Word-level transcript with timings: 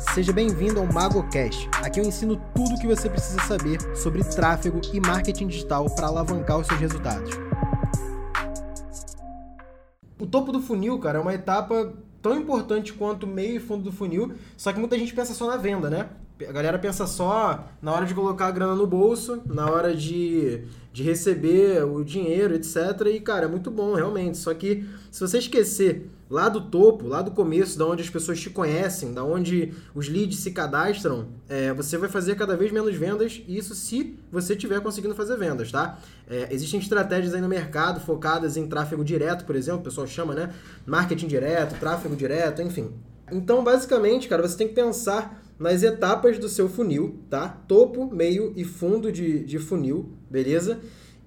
Seja 0.00 0.32
bem-vindo 0.32 0.80
ao 0.80 0.86
MagoCast. 0.86 1.68
Aqui 1.84 2.00
eu 2.00 2.04
ensino 2.04 2.40
tudo 2.54 2.74
o 2.74 2.80
que 2.80 2.86
você 2.86 3.08
precisa 3.08 3.38
saber 3.42 3.78
sobre 3.94 4.24
tráfego 4.24 4.80
e 4.92 4.98
marketing 4.98 5.46
digital 5.46 5.88
para 5.94 6.06
alavancar 6.06 6.58
os 6.58 6.66
seus 6.66 6.80
resultados. 6.80 7.30
O 10.18 10.26
topo 10.26 10.52
do 10.52 10.60
funil, 10.60 10.98
cara, 10.98 11.18
é 11.18 11.20
uma 11.22 11.34
etapa 11.34 11.92
tão 12.22 12.34
importante 12.34 12.94
quanto 12.94 13.26
meio 13.26 13.56
e 13.56 13.60
fundo 13.60 13.84
do 13.84 13.92
funil, 13.92 14.34
só 14.56 14.72
que 14.72 14.80
muita 14.80 14.98
gente 14.98 15.14
pensa 15.14 15.34
só 15.34 15.46
na 15.46 15.58
venda, 15.58 15.90
né? 15.90 16.08
A 16.48 16.52
galera 16.52 16.78
pensa 16.78 17.06
só 17.06 17.68
na 17.82 17.92
hora 17.92 18.06
de 18.06 18.14
colocar 18.14 18.46
a 18.46 18.50
grana 18.50 18.74
no 18.74 18.86
bolso, 18.86 19.42
na 19.46 19.70
hora 19.70 19.94
de, 19.94 20.62
de 20.92 21.02
receber 21.02 21.84
o 21.84 22.02
dinheiro, 22.02 22.54
etc. 22.54 22.76
E, 23.12 23.20
cara, 23.20 23.44
é 23.44 23.48
muito 23.48 23.70
bom, 23.70 23.94
realmente. 23.94 24.38
Só 24.38 24.54
que 24.54 24.86
se 25.10 25.20
você 25.20 25.38
esquecer 25.38 26.10
lá 26.30 26.48
do 26.48 26.60
topo, 26.60 27.06
lá 27.06 27.20
do 27.20 27.32
começo, 27.32 27.76
da 27.76 27.84
onde 27.84 28.02
as 28.02 28.08
pessoas 28.08 28.40
te 28.40 28.48
conhecem, 28.48 29.12
da 29.12 29.24
onde 29.24 29.74
os 29.94 30.08
leads 30.08 30.38
se 30.38 30.52
cadastram, 30.52 31.26
é, 31.48 31.72
você 31.74 31.98
vai 31.98 32.08
fazer 32.08 32.36
cada 32.36 32.56
vez 32.56 32.70
menos 32.70 32.94
vendas, 32.94 33.42
isso 33.48 33.74
se 33.74 34.16
você 34.30 34.54
estiver 34.54 34.80
conseguindo 34.80 35.14
fazer 35.14 35.36
vendas, 35.36 35.72
tá? 35.72 35.98
É, 36.28 36.48
existem 36.52 36.78
estratégias 36.78 37.34
aí 37.34 37.40
no 37.40 37.48
mercado 37.48 38.00
focadas 38.00 38.56
em 38.56 38.68
tráfego 38.68 39.04
direto, 39.04 39.44
por 39.44 39.56
exemplo, 39.56 39.80
o 39.80 39.84
pessoal 39.84 40.06
chama, 40.06 40.34
né? 40.34 40.54
Marketing 40.86 41.26
direto, 41.26 41.78
tráfego 41.80 42.14
direto, 42.14 42.62
enfim. 42.62 42.92
Então, 43.32 43.62
basicamente, 43.64 44.28
cara, 44.28 44.46
você 44.46 44.56
tem 44.56 44.68
que 44.68 44.74
pensar 44.74 45.42
nas 45.60 45.82
etapas 45.82 46.38
do 46.38 46.48
seu 46.48 46.70
funil, 46.70 47.20
tá? 47.28 47.48
Topo, 47.68 48.10
meio 48.10 48.54
e 48.56 48.64
fundo 48.64 49.12
de, 49.12 49.44
de 49.44 49.58
funil, 49.58 50.08
beleza? 50.30 50.80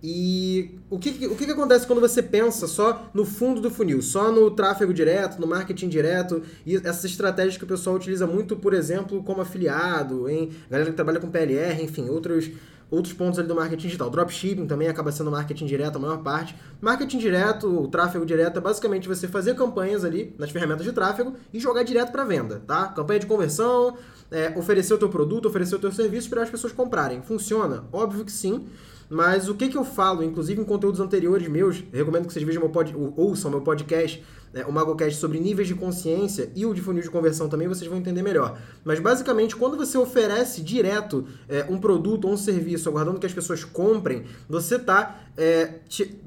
E 0.05 0.71
o 0.89 0.99
que, 0.99 1.27
o 1.27 1.35
que, 1.35 1.45
que 1.45 1.51
acontece 1.51 1.87
quando 1.87 2.01
você 2.01 2.21
pensa 2.21 2.67
só 2.67 3.09
no 3.13 3.23
fundo 3.23 3.61
do 3.61 3.71
funil, 3.71 4.01
só 4.01 4.33
no 4.33 4.51
tráfego 4.51 4.93
direto, 4.93 5.39
no 5.39 5.47
marketing 5.47 5.87
direto, 5.87 6.41
e 6.65 6.75
essas 6.75 7.05
estratégias 7.05 7.55
que 7.55 7.63
o 7.63 7.67
pessoal 7.67 7.95
utiliza 7.95 8.27
muito, 8.27 8.57
por 8.57 8.73
exemplo, 8.73 9.23
como 9.23 9.39
afiliado, 9.39 10.27
em 10.27 10.51
galera 10.69 10.89
que 10.89 10.95
trabalha 10.95 11.21
com 11.21 11.29
PLR, 11.29 11.81
enfim, 11.81 12.09
outros, 12.09 12.49
outros 12.93 13.13
pontos 13.13 13.39
ali 13.39 13.47
do 13.47 13.55
marketing 13.55 13.87
digital. 13.87 14.09
Dropshipping 14.09 14.67
também 14.67 14.87
acaba 14.87 15.11
sendo 15.11 15.31
marketing 15.31 15.65
direto 15.65 15.95
a 15.95 15.99
maior 15.99 16.21
parte. 16.21 16.55
Marketing 16.79 17.17
direto, 17.17 17.67
o 17.67 17.87
tráfego 17.87 18.25
direto 18.25 18.57
é 18.57 18.61
basicamente 18.61 19.07
você 19.07 19.27
fazer 19.27 19.55
campanhas 19.55 20.05
ali 20.05 20.35
nas 20.37 20.51
ferramentas 20.51 20.85
de 20.85 20.91
tráfego 20.91 21.33
e 21.51 21.59
jogar 21.59 21.83
direto 21.83 22.11
para 22.11 22.23
venda, 22.23 22.61
tá? 22.67 22.87
Campanha 22.89 23.19
de 23.19 23.25
conversão, 23.25 23.97
é, 24.29 24.53
oferecer 24.55 24.93
o 24.93 24.97
teu 24.97 25.09
produto, 25.09 25.47
oferecer 25.47 25.75
o 25.75 25.79
teu 25.79 25.91
serviço 25.91 26.29
para 26.29 26.43
as 26.43 26.49
pessoas 26.49 26.71
comprarem. 26.71 27.21
Funciona? 27.21 27.83
Óbvio 27.91 28.23
que 28.23 28.31
sim. 28.31 28.67
Mas 29.09 29.49
o 29.49 29.55
que, 29.55 29.67
que 29.67 29.77
eu 29.77 29.83
falo, 29.83 30.23
inclusive 30.23 30.61
em 30.61 30.63
conteúdos 30.63 30.99
anteriores 30.99 31.47
meus, 31.47 31.83
recomendo 31.91 32.27
que 32.27 32.33
vocês 32.33 32.45
vejam 32.45 32.61
meu 32.61 32.71
pod, 32.71 32.95
ouçam 33.15 33.51
meu 33.51 33.61
podcast, 33.61 34.23
né, 34.53 34.63
o 34.65 34.71
MagoCast 34.71 35.19
sobre 35.19 35.39
níveis 35.39 35.67
de 35.67 35.73
consciência 35.73 36.51
e 36.55 36.65
o 36.65 36.73
de 36.73 36.81
funil 36.81 37.01
de 37.01 37.09
conversão 37.09 37.49
também, 37.49 37.67
vocês 37.67 37.89
vão 37.89 37.99
entender 37.99 38.21
melhor. 38.21 38.57
Mas 38.83 38.99
basicamente, 38.99 39.55
quando 39.55 39.75
você 39.75 39.97
oferece 39.97 40.61
direto 40.61 41.25
é, 41.49 41.65
um 41.67 41.79
produto 41.79 42.25
ou 42.25 42.33
um 42.33 42.37
serviço, 42.37 42.87
aguardando 42.87 43.19
que 43.19 43.25
as 43.25 43.33
pessoas 43.33 43.63
comprem, 43.63 44.25
você 44.47 44.75
está 44.75 45.21
é, 45.35 45.79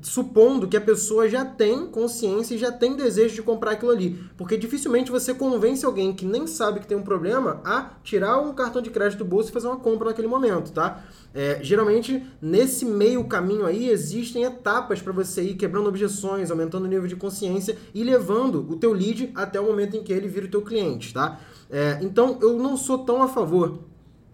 supondo 0.03 0.67
que 0.67 0.77
a 0.77 0.81
pessoa 0.81 1.29
já 1.29 1.45
tem 1.45 1.87
consciência 1.87 2.57
e 2.57 2.59
já 2.59 2.73
tem 2.73 2.97
desejo 2.97 3.37
de 3.37 3.43
comprar 3.43 3.73
aquilo 3.73 3.93
ali. 3.93 4.19
Porque 4.37 4.57
dificilmente 4.57 5.11
você 5.11 5.33
convence 5.33 5.87
alguém 5.87 6.13
que 6.13 6.25
nem 6.25 6.47
sabe 6.47 6.81
que 6.81 6.87
tem 6.87 6.97
um 6.97 7.03
problema 7.03 7.61
a 7.65 7.91
tirar 8.03 8.39
um 8.41 8.53
cartão 8.53 8.83
de 8.83 8.91
crédito 8.91 9.21
do 9.21 9.25
bolso 9.25 9.51
e 9.51 9.53
fazer 9.53 9.69
uma 9.69 9.77
compra 9.77 10.09
naquele 10.09 10.27
momento, 10.27 10.73
tá? 10.73 11.05
É, 11.33 11.61
geralmente, 11.63 12.25
nesse 12.41 12.85
meio 12.85 13.23
caminho 13.25 13.67
aí, 13.67 13.91
existem 13.91 14.45
etapas 14.45 15.03
para 15.03 15.13
você 15.13 15.43
ir 15.43 15.55
quebrando 15.55 15.87
objeções, 15.87 16.51
aumentando 16.51 16.87
o 16.87 16.89
nível 16.89 17.07
de 17.07 17.15
consciência 17.15 17.77
e 17.95 18.03
levando 18.03 18.16
o 18.19 18.77
teu 18.77 18.93
lead 18.93 19.31
até 19.35 19.61
o 19.61 19.65
momento 19.65 19.97
em 19.97 20.03
que 20.03 20.13
ele 20.13 20.29
vira 20.29 20.47
o 20.47 20.51
teu 20.51 20.63
cliente, 20.63 21.13
tá? 21.13 21.41
É, 21.71 21.99
então, 22.03 22.39
eu 22.41 22.59
não 22.59 22.77
sou 22.77 22.99
tão 22.99 23.23
a 23.23 23.29
favor 23.29 23.81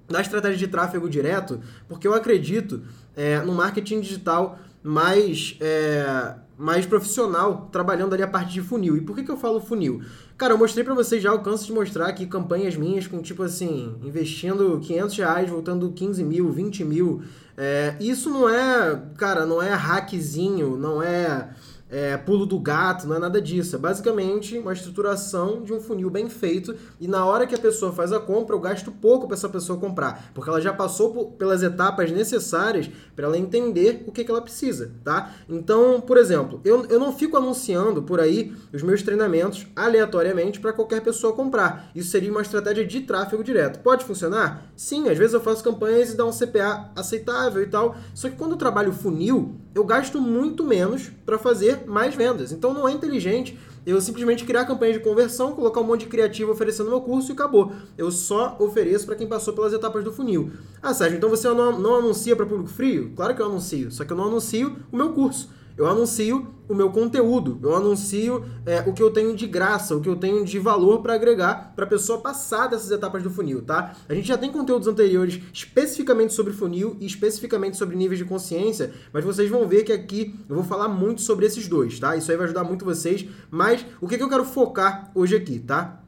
da 0.08 0.20
estratégia 0.20 0.58
de 0.58 0.68
tráfego 0.68 1.08
direto, 1.08 1.60
porque 1.88 2.06
eu 2.06 2.14
acredito 2.14 2.82
é, 3.16 3.40
no 3.40 3.52
marketing 3.52 4.00
digital 4.00 4.58
mais, 4.82 5.56
é, 5.60 6.34
mais 6.58 6.84
profissional, 6.86 7.68
trabalhando 7.72 8.12
ali 8.12 8.22
a 8.22 8.28
parte 8.28 8.52
de 8.52 8.60
funil. 8.60 8.96
E 8.96 9.00
por 9.00 9.16
que, 9.16 9.22
que 9.22 9.30
eu 9.30 9.36
falo 9.36 9.60
funil? 9.60 10.02
Cara, 10.36 10.54
eu 10.54 10.58
mostrei 10.58 10.84
para 10.84 10.94
vocês 10.94 11.22
já, 11.22 11.30
alcanço 11.30 11.66
de 11.66 11.72
mostrar 11.72 12.08
aqui 12.08 12.26
campanhas 12.26 12.76
minhas 12.76 13.06
com, 13.06 13.22
tipo 13.22 13.42
assim, 13.42 13.94
investindo 14.02 14.80
500 14.80 15.16
reais, 15.16 15.50
voltando 15.50 15.92
15 15.92 16.24
mil, 16.24 16.50
20 16.50 16.84
mil. 16.84 17.22
É, 17.56 17.94
isso 18.00 18.28
não 18.28 18.48
é, 18.48 19.00
cara, 19.16 19.46
não 19.46 19.62
é 19.62 19.72
hackzinho, 19.72 20.76
não 20.76 21.02
é 21.02 21.50
é, 21.92 22.16
pulo 22.16 22.46
do 22.46 22.58
gato, 22.58 23.06
não 23.06 23.16
é 23.16 23.18
nada 23.18 23.40
disso. 23.40 23.76
É 23.76 23.78
basicamente 23.78 24.58
uma 24.58 24.72
estruturação 24.72 25.62
de 25.62 25.74
um 25.74 25.80
funil 25.80 26.08
bem 26.08 26.28
feito 26.30 26.74
e 26.98 27.06
na 27.06 27.24
hora 27.26 27.46
que 27.46 27.54
a 27.54 27.58
pessoa 27.58 27.92
faz 27.92 28.12
a 28.12 28.18
compra, 28.18 28.56
eu 28.56 28.60
gasto 28.60 28.90
pouco 28.90 29.26
para 29.26 29.36
essa 29.36 29.48
pessoa 29.48 29.78
comprar, 29.78 30.30
porque 30.32 30.48
ela 30.48 30.60
já 30.60 30.72
passou 30.72 31.12
por, 31.12 31.26
pelas 31.32 31.62
etapas 31.62 32.10
necessárias 32.10 32.90
para 33.14 33.26
ela 33.26 33.36
entender 33.36 34.04
o 34.06 34.12
que, 34.12 34.24
que 34.24 34.30
ela 34.30 34.40
precisa, 34.40 34.92
tá? 35.04 35.34
Então, 35.48 36.00
por 36.00 36.16
exemplo, 36.16 36.60
eu, 36.64 36.86
eu 36.86 36.98
não 36.98 37.12
fico 37.12 37.36
anunciando 37.36 38.02
por 38.02 38.20
aí 38.20 38.54
os 38.72 38.82
meus 38.82 39.02
treinamentos 39.02 39.66
aleatoriamente 39.76 40.60
para 40.60 40.72
qualquer 40.72 41.02
pessoa 41.02 41.34
comprar. 41.34 41.90
Isso 41.94 42.10
seria 42.10 42.30
uma 42.30 42.40
estratégia 42.40 42.86
de 42.86 43.00
tráfego 43.00 43.44
direto. 43.44 43.80
Pode 43.80 44.04
funcionar? 44.04 44.72
Sim, 44.74 45.08
às 45.08 45.18
vezes 45.18 45.34
eu 45.34 45.40
faço 45.40 45.62
campanhas 45.62 46.12
e 46.12 46.16
dá 46.16 46.24
um 46.24 46.32
CPA 46.32 46.90
aceitável 46.96 47.62
e 47.62 47.66
tal. 47.66 47.96
Só 48.14 48.30
que 48.30 48.36
quando 48.36 48.52
eu 48.52 48.56
trabalho 48.56 48.92
funil, 48.92 49.56
eu 49.74 49.84
gasto 49.84 50.20
muito 50.20 50.64
menos 50.64 51.10
para 51.24 51.38
fazer 51.38 51.81
mais 51.86 52.14
vendas. 52.14 52.52
Então 52.52 52.72
não 52.72 52.88
é 52.88 52.92
inteligente 52.92 53.58
eu 53.84 54.00
simplesmente 54.00 54.44
criar 54.44 54.64
campanha 54.64 54.92
de 54.92 55.00
conversão, 55.00 55.52
colocar 55.52 55.80
um 55.80 55.84
monte 55.84 56.00
de 56.00 56.06
criativo 56.06 56.52
oferecendo 56.52 56.88
meu 56.88 57.00
curso 57.00 57.30
e 57.30 57.34
acabou. 57.34 57.72
Eu 57.98 58.12
só 58.12 58.56
ofereço 58.60 59.06
para 59.06 59.16
quem 59.16 59.26
passou 59.26 59.52
pelas 59.52 59.72
etapas 59.72 60.04
do 60.04 60.12
funil. 60.12 60.52
Ah, 60.80 60.94
Sérgio, 60.94 61.16
então 61.16 61.28
você 61.28 61.48
não, 61.48 61.78
não 61.78 61.96
anuncia 61.96 62.36
para 62.36 62.46
público 62.46 62.70
frio? 62.70 63.12
Claro 63.16 63.34
que 63.34 63.42
eu 63.42 63.46
anuncio, 63.46 63.90
só 63.90 64.04
que 64.04 64.12
eu 64.12 64.16
não 64.16 64.28
anuncio 64.28 64.76
o 64.90 64.96
meu 64.96 65.12
curso. 65.12 65.50
Eu 65.76 65.86
anuncio 65.86 66.46
o 66.68 66.74
meu 66.74 66.90
conteúdo, 66.90 67.58
eu 67.62 67.74
anuncio 67.74 68.44
é, 68.64 68.80
o 68.80 68.92
que 68.92 69.02
eu 69.02 69.10
tenho 69.10 69.36
de 69.36 69.46
graça, 69.46 69.94
o 69.94 70.00
que 70.00 70.08
eu 70.08 70.16
tenho 70.16 70.44
de 70.44 70.58
valor 70.58 71.02
para 71.02 71.14
agregar 71.14 71.72
para 71.74 71.84
a 71.84 71.88
pessoa 71.88 72.20
passar 72.20 72.68
dessas 72.68 72.90
etapas 72.90 73.22
do 73.22 73.30
funil, 73.30 73.62
tá? 73.62 73.94
A 74.08 74.14
gente 74.14 74.28
já 74.28 74.38
tem 74.38 74.50
conteúdos 74.50 74.88
anteriores 74.88 75.40
especificamente 75.52 76.32
sobre 76.32 76.52
funil 76.52 76.96
e 77.00 77.06
especificamente 77.06 77.76
sobre 77.76 77.96
níveis 77.96 78.18
de 78.18 78.24
consciência, 78.24 78.92
mas 79.12 79.24
vocês 79.24 79.50
vão 79.50 79.66
ver 79.66 79.84
que 79.84 79.92
aqui 79.92 80.34
eu 80.48 80.54
vou 80.54 80.64
falar 80.64 80.88
muito 80.88 81.20
sobre 81.20 81.46
esses 81.46 81.68
dois, 81.68 81.98
tá? 81.98 82.16
Isso 82.16 82.30
aí 82.30 82.36
vai 82.36 82.44
ajudar 82.46 82.64
muito 82.64 82.84
vocês, 82.84 83.26
mas 83.50 83.84
o 84.00 84.08
que, 84.08 84.16
que 84.16 84.22
eu 84.22 84.28
quero 84.28 84.44
focar 84.44 85.10
hoje 85.14 85.36
aqui, 85.36 85.58
tá? 85.58 86.01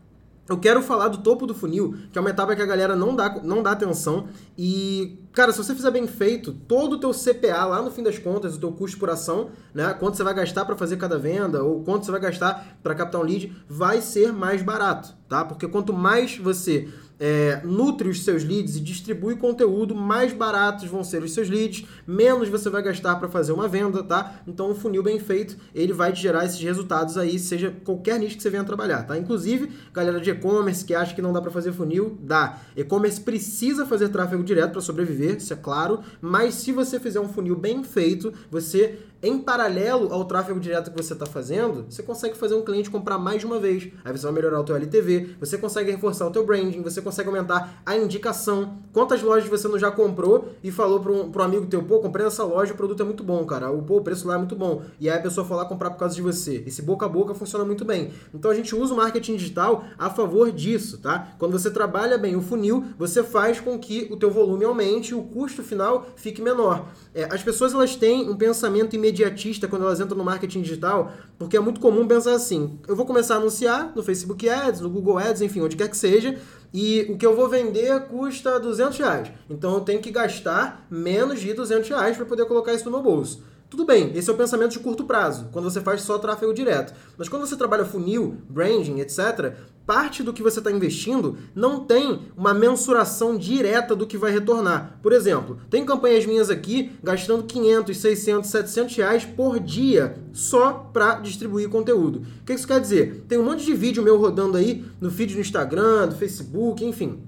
Eu 0.46 0.58
quero 0.58 0.82
falar 0.82 1.08
do 1.08 1.18
topo 1.18 1.46
do 1.46 1.54
funil, 1.54 1.94
que 2.12 2.18
é 2.18 2.20
uma 2.20 2.28
etapa 2.28 2.54
que 2.54 2.60
a 2.60 2.66
galera 2.66 2.94
não 2.94 3.16
dá, 3.16 3.40
não 3.42 3.62
dá 3.62 3.70
atenção. 3.70 4.28
E, 4.58 5.18
cara, 5.32 5.52
se 5.52 5.58
você 5.58 5.74
fizer 5.74 5.90
bem 5.90 6.06
feito, 6.06 6.52
todo 6.52 6.94
o 6.94 7.00
teu 7.00 7.12
CPA 7.12 7.64
lá 7.64 7.80
no 7.80 7.90
fim 7.90 8.02
das 8.02 8.18
contas, 8.18 8.54
o 8.54 8.60
teu 8.60 8.70
custo 8.70 8.98
por 8.98 9.08
ação, 9.08 9.48
né? 9.72 9.94
Quanto 9.94 10.16
você 10.18 10.22
vai 10.22 10.34
gastar 10.34 10.66
para 10.66 10.76
fazer 10.76 10.98
cada 10.98 11.18
venda, 11.18 11.62
ou 11.62 11.82
quanto 11.82 12.04
você 12.04 12.10
vai 12.10 12.20
gastar 12.20 12.76
para 12.82 12.94
captar 12.94 13.20
um 13.22 13.24
lead, 13.24 13.56
vai 13.66 14.02
ser 14.02 14.34
mais 14.34 14.60
barato, 14.60 15.14
tá? 15.28 15.46
Porque 15.46 15.66
quanto 15.66 15.94
mais 15.94 16.36
você 16.36 16.88
é, 17.26 17.62
nutre 17.64 18.06
os 18.10 18.22
seus 18.22 18.44
leads 18.44 18.76
e 18.76 18.80
distribui 18.80 19.36
conteúdo, 19.36 19.94
mais 19.94 20.30
baratos 20.34 20.86
vão 20.90 21.02
ser 21.02 21.22
os 21.22 21.32
seus 21.32 21.48
leads, 21.48 21.86
menos 22.06 22.50
você 22.50 22.68
vai 22.68 22.82
gastar 22.82 23.16
para 23.16 23.30
fazer 23.30 23.52
uma 23.52 23.66
venda, 23.66 24.02
tá? 24.02 24.42
Então, 24.46 24.70
o 24.70 24.74
funil 24.74 25.02
bem 25.02 25.18
feito, 25.18 25.56
ele 25.74 25.94
vai 25.94 26.12
te 26.12 26.20
gerar 26.20 26.44
esses 26.44 26.60
resultados 26.60 27.16
aí, 27.16 27.38
seja 27.38 27.74
qualquer 27.82 28.18
nicho 28.18 28.36
que 28.36 28.42
você 28.42 28.50
venha 28.50 28.62
trabalhar, 28.62 29.04
tá? 29.04 29.16
Inclusive, 29.16 29.70
galera 29.90 30.20
de 30.20 30.28
e-commerce 30.28 30.84
que 30.84 30.94
acha 30.94 31.14
que 31.14 31.22
não 31.22 31.32
dá 31.32 31.40
para 31.40 31.50
fazer 31.50 31.72
funil, 31.72 32.18
dá. 32.20 32.58
E-commerce 32.76 33.18
precisa 33.18 33.86
fazer 33.86 34.10
tráfego 34.10 34.44
direto 34.44 34.72
para 34.72 34.82
sobreviver, 34.82 35.38
isso 35.38 35.54
é 35.54 35.56
claro, 35.56 36.00
mas 36.20 36.52
se 36.56 36.72
você 36.72 37.00
fizer 37.00 37.20
um 37.20 37.28
funil 37.30 37.56
bem 37.56 37.82
feito, 37.82 38.34
você 38.50 38.98
em 39.24 39.38
paralelo 39.38 40.12
ao 40.12 40.26
tráfego 40.26 40.60
direto 40.60 40.90
que 40.90 41.02
você 41.02 41.14
está 41.14 41.24
fazendo, 41.24 41.86
você 41.88 42.02
consegue 42.02 42.36
fazer 42.36 42.54
um 42.54 42.62
cliente 42.62 42.90
comprar 42.90 43.16
mais 43.16 43.40
de 43.40 43.46
uma 43.46 43.58
vez. 43.58 43.88
Aí 44.04 44.12
você 44.12 44.24
vai 44.24 44.34
melhorar 44.34 44.60
o 44.60 44.64
teu 44.64 44.76
LTV, 44.76 45.36
você 45.40 45.56
consegue 45.56 45.90
reforçar 45.90 46.26
o 46.26 46.30
teu 46.30 46.44
branding, 46.44 46.82
você 46.82 47.00
consegue 47.00 47.13
aumentar 47.22 47.82
a 47.84 47.96
indicação. 47.96 48.78
Quantas 48.92 49.22
lojas 49.22 49.48
você 49.48 49.66
não 49.68 49.78
já 49.78 49.90
comprou 49.90 50.52
e 50.62 50.70
falou 50.70 51.00
para 51.00 51.12
um, 51.12 51.44
amigo 51.44 51.66
teu, 51.66 51.82
pô, 51.82 51.98
comprei 51.98 52.24
nessa 52.24 52.44
loja, 52.44 52.72
o 52.72 52.76
produto 52.76 53.02
é 53.02 53.04
muito 53.04 53.22
bom, 53.22 53.44
cara. 53.44 53.70
O, 53.70 53.82
pô, 53.82 53.98
o 53.98 54.00
preço 54.00 54.26
lá 54.28 54.34
é 54.34 54.38
muito 54.38 54.56
bom. 54.56 54.82
E 55.00 55.10
aí 55.10 55.18
a 55.18 55.22
pessoa 55.22 55.46
lá 55.54 55.64
comprar 55.64 55.90
por 55.90 55.98
causa 55.98 56.14
de 56.14 56.22
você. 56.22 56.62
Esse 56.66 56.82
boca 56.82 57.06
a 57.06 57.08
boca 57.08 57.34
funciona 57.34 57.64
muito 57.64 57.84
bem. 57.84 58.12
Então 58.32 58.50
a 58.50 58.54
gente 58.54 58.74
usa 58.74 58.94
o 58.94 58.96
marketing 58.96 59.36
digital 59.36 59.84
a 59.98 60.10
favor 60.10 60.50
disso, 60.50 60.98
tá? 60.98 61.34
Quando 61.38 61.52
você 61.52 61.70
trabalha 61.70 62.16
bem 62.18 62.36
o 62.36 62.42
funil, 62.42 62.84
você 62.98 63.22
faz 63.22 63.60
com 63.60 63.78
que 63.78 64.08
o 64.10 64.16
teu 64.16 64.30
volume 64.30 64.64
aumente 64.64 65.10
e 65.10 65.14
o 65.14 65.22
custo 65.22 65.62
final 65.62 66.06
fique 66.16 66.40
menor. 66.40 66.86
É, 67.14 67.24
as 67.32 67.42
pessoas 67.42 67.72
elas 67.72 67.94
têm 67.94 68.28
um 68.28 68.34
pensamento 68.34 68.96
imediatista 68.96 69.68
quando 69.68 69.82
elas 69.82 70.00
entram 70.00 70.18
no 70.18 70.24
marketing 70.24 70.62
digital, 70.62 71.12
porque 71.38 71.56
é 71.56 71.60
muito 71.60 71.78
comum 71.78 72.08
pensar 72.08 72.34
assim: 72.34 72.78
eu 72.88 72.96
vou 72.96 73.06
começar 73.06 73.34
a 73.34 73.36
anunciar 73.38 73.92
no 73.94 74.02
Facebook 74.02 74.48
Ads, 74.48 74.80
no 74.80 74.90
Google 74.90 75.18
Ads, 75.18 75.40
enfim, 75.40 75.60
onde 75.60 75.76
quer 75.76 75.88
que 75.88 75.96
seja, 75.96 76.36
e 76.72 77.06
o 77.08 77.16
que 77.16 77.24
eu 77.24 77.36
vou 77.36 77.48
vender 77.48 78.08
custa 78.08 78.58
200 78.58 78.98
reais. 78.98 79.30
Então 79.48 79.74
eu 79.74 79.80
tenho 79.80 80.00
que 80.00 80.10
gastar 80.10 80.86
menos 80.90 81.40
de 81.40 81.54
200 81.54 81.88
reais 81.88 82.16
para 82.16 82.26
poder 82.26 82.46
colocar 82.46 82.74
isso 82.74 82.84
no 82.86 82.90
meu 82.90 83.02
bolso. 83.02 83.44
Tudo 83.70 83.86
bem, 83.86 84.12
esse 84.14 84.30
é 84.30 84.32
o 84.32 84.36
pensamento 84.36 84.72
de 84.72 84.78
curto 84.78 85.04
prazo, 85.04 85.48
quando 85.50 85.68
você 85.68 85.80
faz 85.80 86.02
só 86.02 86.18
tráfego 86.18 86.54
direto. 86.54 86.94
Mas 87.16 87.28
quando 87.28 87.46
você 87.46 87.56
trabalha 87.56 87.84
funil, 87.84 88.36
branding, 88.48 89.00
etc., 89.00 89.54
parte 89.86 90.22
do 90.22 90.32
que 90.32 90.42
você 90.42 90.58
está 90.58 90.70
investindo 90.70 91.36
não 91.54 91.80
tem 91.80 92.22
uma 92.36 92.54
mensuração 92.54 93.36
direta 93.36 93.94
do 93.94 94.06
que 94.06 94.16
vai 94.16 94.32
retornar. 94.32 94.98
Por 95.02 95.12
exemplo, 95.12 95.58
tem 95.68 95.84
campanhas 95.84 96.26
minhas 96.26 96.50
aqui 96.50 96.92
gastando 97.02 97.44
500, 97.44 97.96
600, 97.96 98.50
700 98.50 98.96
reais 98.96 99.24
por 99.24 99.60
dia 99.60 100.16
só 100.32 100.72
para 100.92 101.16
distribuir 101.16 101.68
conteúdo. 101.68 102.22
O 102.40 102.44
que 102.44 102.52
isso 102.52 102.66
quer 102.66 102.80
dizer? 102.80 103.24
Tem 103.28 103.38
um 103.38 103.44
monte 103.44 103.64
de 103.64 103.74
vídeo 103.74 104.02
meu 104.02 104.18
rodando 104.18 104.56
aí 104.56 104.84
no 105.00 105.10
feed 105.10 105.34
do 105.34 105.40
Instagram, 105.40 106.08
do 106.08 106.14
Facebook, 106.14 106.84
enfim, 106.84 107.20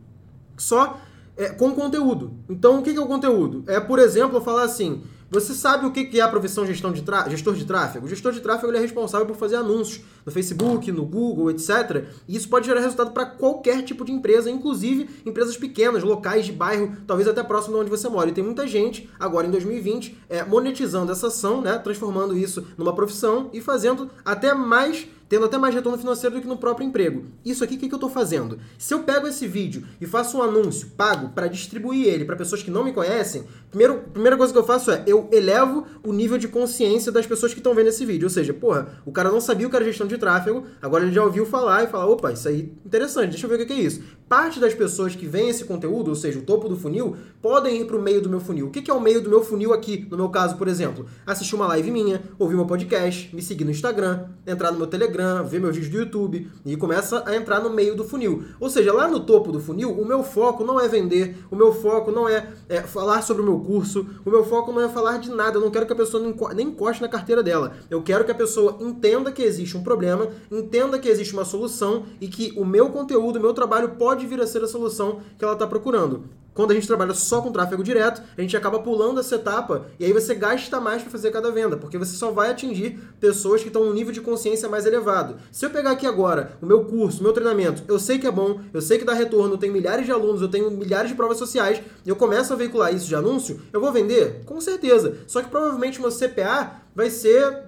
só 0.56 0.99
é, 1.37 1.50
com 1.50 1.73
conteúdo. 1.75 2.32
Então, 2.49 2.79
o 2.79 2.82
que 2.82 2.91
é 2.91 3.00
o 3.00 3.06
conteúdo? 3.06 3.62
É, 3.67 3.79
por 3.79 3.99
exemplo, 3.99 4.38
eu 4.38 4.41
falar 4.41 4.64
assim 4.64 5.02
você 5.31 5.55
sabe 5.55 5.87
o 5.87 5.90
que 5.90 6.19
é 6.19 6.23
a 6.23 6.28
profissão 6.28 6.64
gestão 6.64 6.93
de 6.93 7.05
gestor 7.28 7.55
de 7.55 7.64
tráfego? 7.64 8.06
O 8.06 8.08
gestor 8.08 8.32
de 8.32 8.40
tráfego 8.40 8.73
é 8.73 8.78
responsável 8.78 9.26
por 9.26 9.37
fazer 9.37 9.56
anúncios 9.56 10.05
no 10.25 10.31
Facebook, 10.31 10.90
no 10.93 11.05
Google, 11.05 11.50
etc. 11.50 12.05
E 12.28 12.37
isso 12.37 12.49
pode 12.49 12.67
gerar 12.67 12.81
resultado 12.81 13.11
para 13.11 13.26
qualquer 13.26 13.82
tipo 13.82 14.05
de 14.05 14.12
empresa, 14.12 14.50
inclusive 14.50 15.08
empresas 15.26 15.56
pequenas, 15.56 16.05
locais 16.05 16.46
de 16.46 16.52
bairro, 16.52 16.96
talvez 17.06 17.28
até 17.28 17.43
próximo 17.43 17.75
de 17.75 17.81
onde 17.81 17.90
você 17.90 18.08
mora. 18.08 18.31
E 18.31 18.32
tem 18.32 18.44
muita 18.44 18.67
gente, 18.67 19.11
agora 19.19 19.46
em 19.46 19.50
2020, 19.50 20.17
é, 20.28 20.44
monetizando 20.44 21.11
essa 21.11 21.26
ação, 21.26 21.61
né, 21.61 21.76
transformando 21.78 22.37
isso 22.37 22.67
numa 22.78 22.94
profissão 22.94 23.50
e 23.52 23.61
fazendo 23.61 24.11
até 24.25 24.55
mais 24.55 25.08
tendo 25.28 25.44
até 25.44 25.58
mais 25.58 25.75
retorno 25.75 25.99
financeiro 25.99 26.37
do 26.37 26.43
que 26.43 26.46
no 26.46 26.56
próprio 26.56 26.87
emprego. 26.87 27.25
Isso 27.44 27.64
aqui, 27.64 27.75
o 27.75 27.78
que, 27.78 27.88
que 27.88 27.94
eu 27.94 27.96
estou 27.96 28.11
fazendo? 28.11 28.58
Se 28.78 28.94
eu 28.94 29.00
pego 29.00 29.26
esse 29.26 29.46
vídeo 29.46 29.87
e 30.00 30.06
faço 30.06 30.38
um 30.38 30.43
anúncio 30.43 30.88
pago 30.96 31.31
para 31.31 31.46
distribuir 31.46 32.06
ele 32.06 32.25
para 32.25 32.37
pessoas 32.37 32.62
que 32.62 32.70
não 32.70 32.84
me 32.84 32.93
conhecem, 32.93 33.44
primeiro, 33.70 34.05
primeira 34.12 34.37
coisa 34.37 34.52
que 34.52 34.58
eu 34.58 34.64
faço 34.64 34.90
é 34.90 35.02
eu 35.06 35.28
elevo 35.32 35.87
o 36.05 36.12
nível 36.12 36.38
de 36.38 36.49
consciência 36.49 37.11
das 37.11 37.26
pessoas 37.26 37.52
que 37.52 37.61
estão 37.61 37.75
vendo 37.75 37.88
esse 37.88 38.05
vídeo. 38.05 38.26
Ou 38.26 38.31
seja, 38.31 38.52
porra, 38.52 39.00
o 39.05 39.12
cara 39.12 39.31
não 39.31 39.40
sabia 39.40 39.67
o 39.67 39.70
que 39.70 39.76
era 39.76 39.84
gestão 39.84 40.06
de 40.06 40.19
tráfego, 40.19 40.64
agora 40.81 41.05
ele 41.05 41.12
já 41.12 41.25
ouviu 41.25 41.44
falar 41.44 41.84
e 41.84 41.87
fala, 41.87 42.06
opa, 42.06 42.32
isso 42.32 42.49
aí 42.49 42.73
é 42.84 42.87
interessante, 42.87 43.31
deixa 43.31 43.46
eu 43.46 43.50
ver 43.50 43.61
o 43.61 43.67
que 43.67 43.73
é 43.73 43.76
isso. 43.76 44.02
Parte 44.28 44.58
das 44.58 44.75
pessoas 44.75 45.14
que 45.14 45.26
veem 45.26 45.50
esse 45.50 45.64
conteúdo, 45.64 46.08
ou 46.08 46.14
seja, 46.14 46.38
o 46.38 46.43
topo 46.43 46.69
do 46.69 46.76
funil, 46.76 47.17
podem 47.40 47.81
ir 47.81 47.87
para 47.87 47.96
o 47.96 48.02
meio 48.02 48.20
do 48.20 48.28
meu 48.28 48.40
funil. 48.40 48.67
O 48.67 48.70
que 48.70 48.90
é 48.90 48.94
o 48.94 49.00
meio 49.00 49.20
do 49.20 49.31
meu 49.31 49.43
funil 49.43 49.73
aqui, 49.73 50.06
no 50.11 50.17
meu 50.17 50.28
caso, 50.28 50.56
por 50.56 50.67
exemplo? 50.67 51.06
Assistir 51.25 51.55
uma 51.55 51.67
live 51.69 51.90
minha, 51.90 52.23
ouvir 52.38 52.56
meu 52.56 52.67
podcast, 52.67 53.34
me 53.34 53.40
seguir 53.40 53.64
no 53.64 53.70
Instagram, 53.70 54.26
entrar 54.46 54.73
no 54.73 54.78
meu 54.78 54.87
Telegram, 54.87 55.16
Telegram, 55.17 55.45
ver 55.45 55.61
meus 55.61 55.75
vídeos 55.75 55.93
do 55.93 55.99
YouTube 55.99 56.51
e 56.65 56.77
começa 56.77 57.23
a 57.27 57.35
entrar 57.35 57.61
no 57.61 57.71
meio 57.71 57.97
do 57.97 58.05
funil. 58.05 58.45
Ou 58.61 58.69
seja, 58.69 58.93
lá 58.93 59.09
no 59.09 59.21
topo 59.21 59.51
do 59.51 59.59
funil, 59.59 59.91
o 59.91 60.05
meu 60.05 60.23
foco 60.23 60.63
não 60.63 60.79
é 60.79 60.87
vender, 60.87 61.37
o 61.51 61.57
meu 61.57 61.73
foco 61.73 62.13
não 62.13 62.29
é, 62.29 62.53
é 62.69 62.83
falar 62.83 63.23
sobre 63.23 63.43
o 63.43 63.45
meu 63.45 63.59
curso, 63.61 64.07
o 64.25 64.31
meu 64.31 64.45
foco 64.45 64.73
não 64.73 64.83
é 64.83 64.89
falar 64.89 65.19
de 65.19 65.31
nada. 65.31 65.57
Eu 65.57 65.63
não 65.63 65.71
quero 65.71 65.87
que 65.87 65.93
a 65.93 65.97
pessoa 65.97 66.23
nem 66.55 66.67
encoste 66.69 67.03
na 67.03 67.09
carteira 67.09 67.43
dela. 67.43 67.73
Eu 67.89 68.03
quero 68.03 68.25
que 68.25 68.31
a 68.31 68.35
pessoa 68.35 68.77
entenda 68.81 69.33
que 69.33 69.43
existe 69.43 69.77
um 69.77 69.83
problema, 69.83 70.29
entenda 70.51 70.99
que 70.99 71.09
existe 71.09 71.33
uma 71.33 71.45
solução 71.45 72.05
e 72.21 72.29
que 72.29 72.53
o 72.57 72.65
meu 72.65 72.91
conteúdo, 72.91 73.39
o 73.39 73.43
meu 73.43 73.55
trabalho 73.55 73.91
pode 73.91 74.27
vir 74.27 74.41
a 74.41 74.47
ser 74.47 74.62
a 74.62 74.69
solução 74.69 75.21
que 75.39 75.45
ela 75.45 75.55
está 75.55 75.67
procurando. 75.67 76.25
Quando 76.56 76.70
a 76.70 76.75
gente 76.75 76.87
trabalha 76.87 77.12
só 77.12 77.43
com 77.43 77.53
tráfego 77.53 77.85
direto, 77.85 78.23
a 78.37 78.41
gente 78.41 78.56
acaba 78.56 78.79
pulando 78.79 79.20
essa 79.20 79.35
etapa 79.35 79.88
e 80.00 80.06
aí 80.06 80.12
você 80.12 80.35
gasta 80.35 80.81
mais 80.81 81.03
para 81.03 81.11
fazer 81.11 81.31
cada 81.31 81.50
venda, 81.50 81.76
porque 81.76 81.99
você 81.99 82.17
só 82.17 82.31
vai 82.31 82.50
atingir 82.50 82.99
pessoas 83.20 83.61
que 83.61 83.69
estão 83.69 83.85
num 83.85 83.93
nível 83.93 84.11
de 84.11 84.23
consciência 84.23 84.67
mais 84.67 84.87
elevado. 84.87 85.37
Se 85.53 85.67
eu 85.67 85.70
pegar 85.70 85.91
aqui 85.91 86.06
agora 86.06 86.56
o 86.62 86.67
meu 86.67 86.87
curso, 86.87 87.20
o 87.20 87.23
meu 87.23 87.35
treinamento, 87.35 87.82
eu 87.87 87.99
sei 87.99 88.19
que 88.19 88.26
é 88.26 88.31
bom, 88.31 88.58
eu 88.73 88.81
sei 88.81 88.97
que 88.97 89.05
dá 89.05 89.12
retorno, 89.12 89.53
eu 89.53 89.58
tenho 89.58 89.75
milhares 89.75 90.06
de 90.06 90.12
alunos, 90.12 90.41
eu 90.41 90.49
tenho 90.49 90.70
milhares 90.70 91.11
de 91.11 91.14
provas 91.14 91.37
sociais, 91.37 91.82
e 92.06 92.08
eu 92.08 92.17
começo 92.17 92.55
a 92.55 92.56
veicular 92.56 92.94
isso 92.94 93.06
de 93.06 93.14
anúncio, 93.14 93.61
eu 93.70 93.79
vou 93.79 93.93
vender? 93.93 94.43
Com 94.47 94.59
certeza. 94.59 95.19
Só 95.26 95.43
que 95.43 95.50
provavelmente 95.50 96.00
meu 96.00 96.11
CPA 96.11 96.81
vai 96.94 97.11
ser, 97.11 97.64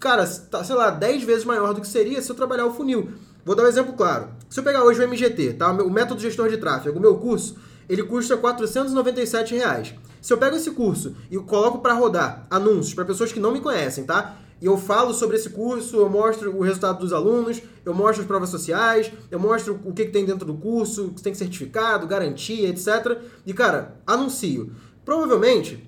cara, 0.00 0.26
tá, 0.26 0.64
sei 0.64 0.74
lá, 0.74 0.90
10 0.90 1.22
vezes 1.22 1.44
maior 1.44 1.72
do 1.72 1.80
que 1.80 1.86
seria 1.86 2.20
se 2.20 2.28
eu 2.28 2.34
trabalhar 2.34 2.66
o 2.66 2.72
funil. 2.72 3.08
Vou 3.44 3.54
dar 3.54 3.62
um 3.62 3.68
exemplo 3.68 3.92
claro. 3.92 4.30
Se 4.50 4.58
eu 4.58 4.64
pegar 4.64 4.82
hoje 4.82 5.00
o 5.00 5.08
MGT, 5.08 5.54
tá? 5.54 5.70
O 5.70 5.90
método 5.90 6.20
gestor 6.20 6.48
de 6.48 6.56
tráfego, 6.56 6.98
o 6.98 7.02
meu 7.02 7.16
curso, 7.16 7.56
ele 7.88 8.02
custa 8.02 8.36
497 8.36 9.54
reais. 9.54 9.94
Se 10.20 10.32
eu 10.32 10.38
pego 10.38 10.56
esse 10.56 10.70
curso 10.70 11.16
e 11.30 11.36
coloco 11.38 11.78
para 11.78 11.94
rodar 11.94 12.46
anúncios 12.50 12.94
para 12.94 13.04
pessoas 13.04 13.32
que 13.32 13.40
não 13.40 13.52
me 13.52 13.60
conhecem, 13.60 14.04
tá? 14.04 14.38
E 14.60 14.66
eu 14.66 14.78
falo 14.78 15.12
sobre 15.12 15.36
esse 15.36 15.50
curso, 15.50 15.96
eu 15.96 16.08
mostro 16.08 16.56
o 16.56 16.62
resultado 16.62 17.00
dos 17.00 17.12
alunos, 17.12 17.60
eu 17.84 17.92
mostro 17.92 18.22
as 18.22 18.28
provas 18.28 18.48
sociais, 18.48 19.10
eu 19.28 19.40
mostro 19.40 19.80
o 19.84 19.92
que, 19.92 20.04
que 20.04 20.12
tem 20.12 20.24
dentro 20.24 20.46
do 20.46 20.54
curso, 20.54 21.12
se 21.16 21.22
tem 21.22 21.34
certificado, 21.34 22.06
garantia, 22.06 22.68
etc. 22.68 23.18
E, 23.44 23.52
cara, 23.52 23.96
anuncio. 24.06 24.72
Provavelmente, 25.04 25.84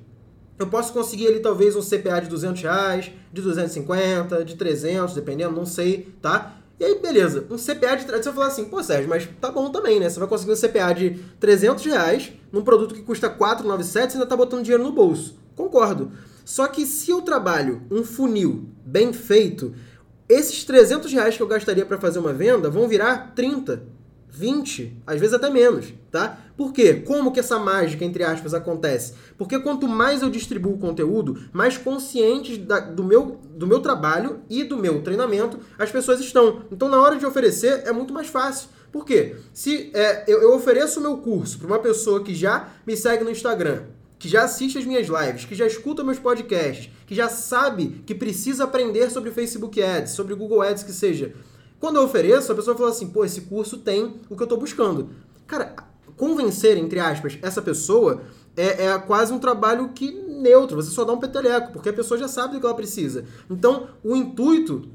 eu 0.58 0.66
posso 0.66 0.92
conseguir 0.92 1.28
ali 1.28 1.38
talvez 1.38 1.76
um 1.76 1.80
CPA 1.80 2.20
de 2.20 2.28
200 2.28 2.62
reais, 2.62 3.12
de 3.32 3.42
250, 3.42 4.44
de 4.44 4.56
300, 4.56 5.14
dependendo, 5.14 5.54
não 5.54 5.66
sei, 5.66 6.12
tá? 6.20 6.56
E 6.78 6.84
aí, 6.84 6.98
beleza, 7.00 7.46
um 7.50 7.56
CPA 7.56 7.96
de. 7.96 8.04
Você 8.04 8.22
vai 8.22 8.34
falar 8.34 8.46
assim, 8.46 8.64
pô, 8.64 8.82
Sérgio, 8.82 9.08
mas 9.08 9.28
tá 9.40 9.50
bom 9.50 9.70
também, 9.70 10.00
né? 10.00 10.08
Você 10.08 10.18
vai 10.18 10.28
conseguir 10.28 10.52
um 10.52 10.56
CPA 10.56 10.92
de 10.92 11.10
300 11.38 11.84
reais 11.84 12.32
num 12.50 12.62
produto 12.62 12.94
que 12.94 13.02
custa 13.02 13.28
497 13.30 14.10
e 14.10 14.14
ainda 14.14 14.26
tá 14.26 14.36
botando 14.36 14.62
dinheiro 14.62 14.82
no 14.82 14.92
bolso. 14.92 15.38
Concordo. 15.54 16.10
Só 16.44 16.66
que 16.66 16.84
se 16.84 17.10
eu 17.10 17.22
trabalho 17.22 17.82
um 17.90 18.02
funil 18.04 18.68
bem 18.84 19.12
feito, 19.12 19.74
esses 20.28 20.64
300 20.64 21.12
reais 21.12 21.36
que 21.36 21.42
eu 21.42 21.46
gastaria 21.46 21.86
para 21.86 21.98
fazer 21.98 22.18
uma 22.18 22.32
venda 22.32 22.68
vão 22.68 22.88
virar 22.88 23.34
30, 23.34 23.82
20, 24.36 25.00
às 25.06 25.20
vezes 25.20 25.32
até 25.32 25.48
menos, 25.48 25.94
tá? 26.10 26.38
Por 26.56 26.72
quê? 26.72 26.94
Como 26.94 27.30
que 27.30 27.38
essa 27.38 27.56
mágica, 27.56 28.04
entre 28.04 28.24
aspas, 28.24 28.52
acontece? 28.52 29.14
Porque 29.38 29.60
quanto 29.60 29.86
mais 29.86 30.22
eu 30.22 30.28
distribuo 30.28 30.76
conteúdo, 30.76 31.38
mais 31.52 31.78
conscientes 31.78 32.58
da, 32.58 32.80
do, 32.80 33.04
meu, 33.04 33.38
do 33.54 33.64
meu 33.64 33.78
trabalho 33.78 34.40
e 34.50 34.64
do 34.64 34.76
meu 34.76 35.02
treinamento 35.02 35.60
as 35.78 35.92
pessoas 35.92 36.18
estão. 36.18 36.62
Então, 36.72 36.88
na 36.88 37.00
hora 37.00 37.16
de 37.16 37.24
oferecer, 37.24 37.84
é 37.86 37.92
muito 37.92 38.12
mais 38.12 38.26
fácil. 38.26 38.68
Por 38.90 39.04
quê? 39.04 39.36
Se 39.52 39.92
é, 39.94 40.24
eu, 40.26 40.42
eu 40.42 40.54
ofereço 40.56 40.98
o 40.98 41.02
meu 41.02 41.18
curso 41.18 41.56
para 41.58 41.68
uma 41.68 41.78
pessoa 41.78 42.22
que 42.24 42.34
já 42.34 42.70
me 42.84 42.96
segue 42.96 43.22
no 43.22 43.30
Instagram, 43.30 43.84
que 44.18 44.28
já 44.28 44.42
assiste 44.42 44.78
as 44.78 44.84
minhas 44.84 45.06
lives, 45.06 45.44
que 45.44 45.54
já 45.54 45.66
escuta 45.66 46.02
meus 46.02 46.18
podcasts, 46.18 46.90
que 47.06 47.14
já 47.14 47.28
sabe 47.28 48.02
que 48.04 48.16
precisa 48.16 48.64
aprender 48.64 49.10
sobre 49.10 49.30
Facebook 49.30 49.80
Ads, 49.80 50.12
sobre 50.12 50.34
Google 50.34 50.62
Ads, 50.62 50.82
que 50.82 50.92
seja 50.92 51.34
quando 51.84 51.96
eu 51.96 52.04
ofereço, 52.04 52.50
a 52.50 52.54
pessoa 52.54 52.74
fala 52.74 52.88
assim, 52.88 53.08
pô, 53.08 53.26
esse 53.26 53.42
curso 53.42 53.76
tem 53.76 54.14
o 54.30 54.34
que 54.34 54.42
eu 54.42 54.46
estou 54.46 54.56
buscando. 54.56 55.10
Cara, 55.46 55.76
convencer, 56.16 56.78
entre 56.78 56.98
aspas, 56.98 57.38
essa 57.42 57.60
pessoa 57.60 58.22
é, 58.56 58.86
é, 58.86 58.98
quase 59.00 59.34
um 59.34 59.38
trabalho 59.38 59.90
que 59.90 60.10
neutro, 60.10 60.76
você 60.76 60.90
só 60.90 61.04
dá 61.04 61.12
um 61.12 61.18
peteleco, 61.18 61.72
porque 61.74 61.90
a 61.90 61.92
pessoa 61.92 62.18
já 62.18 62.26
sabe 62.26 62.54
do 62.54 62.60
que 62.60 62.64
ela 62.64 62.74
precisa. 62.74 63.26
Então, 63.50 63.88
o 64.02 64.16
intuito 64.16 64.88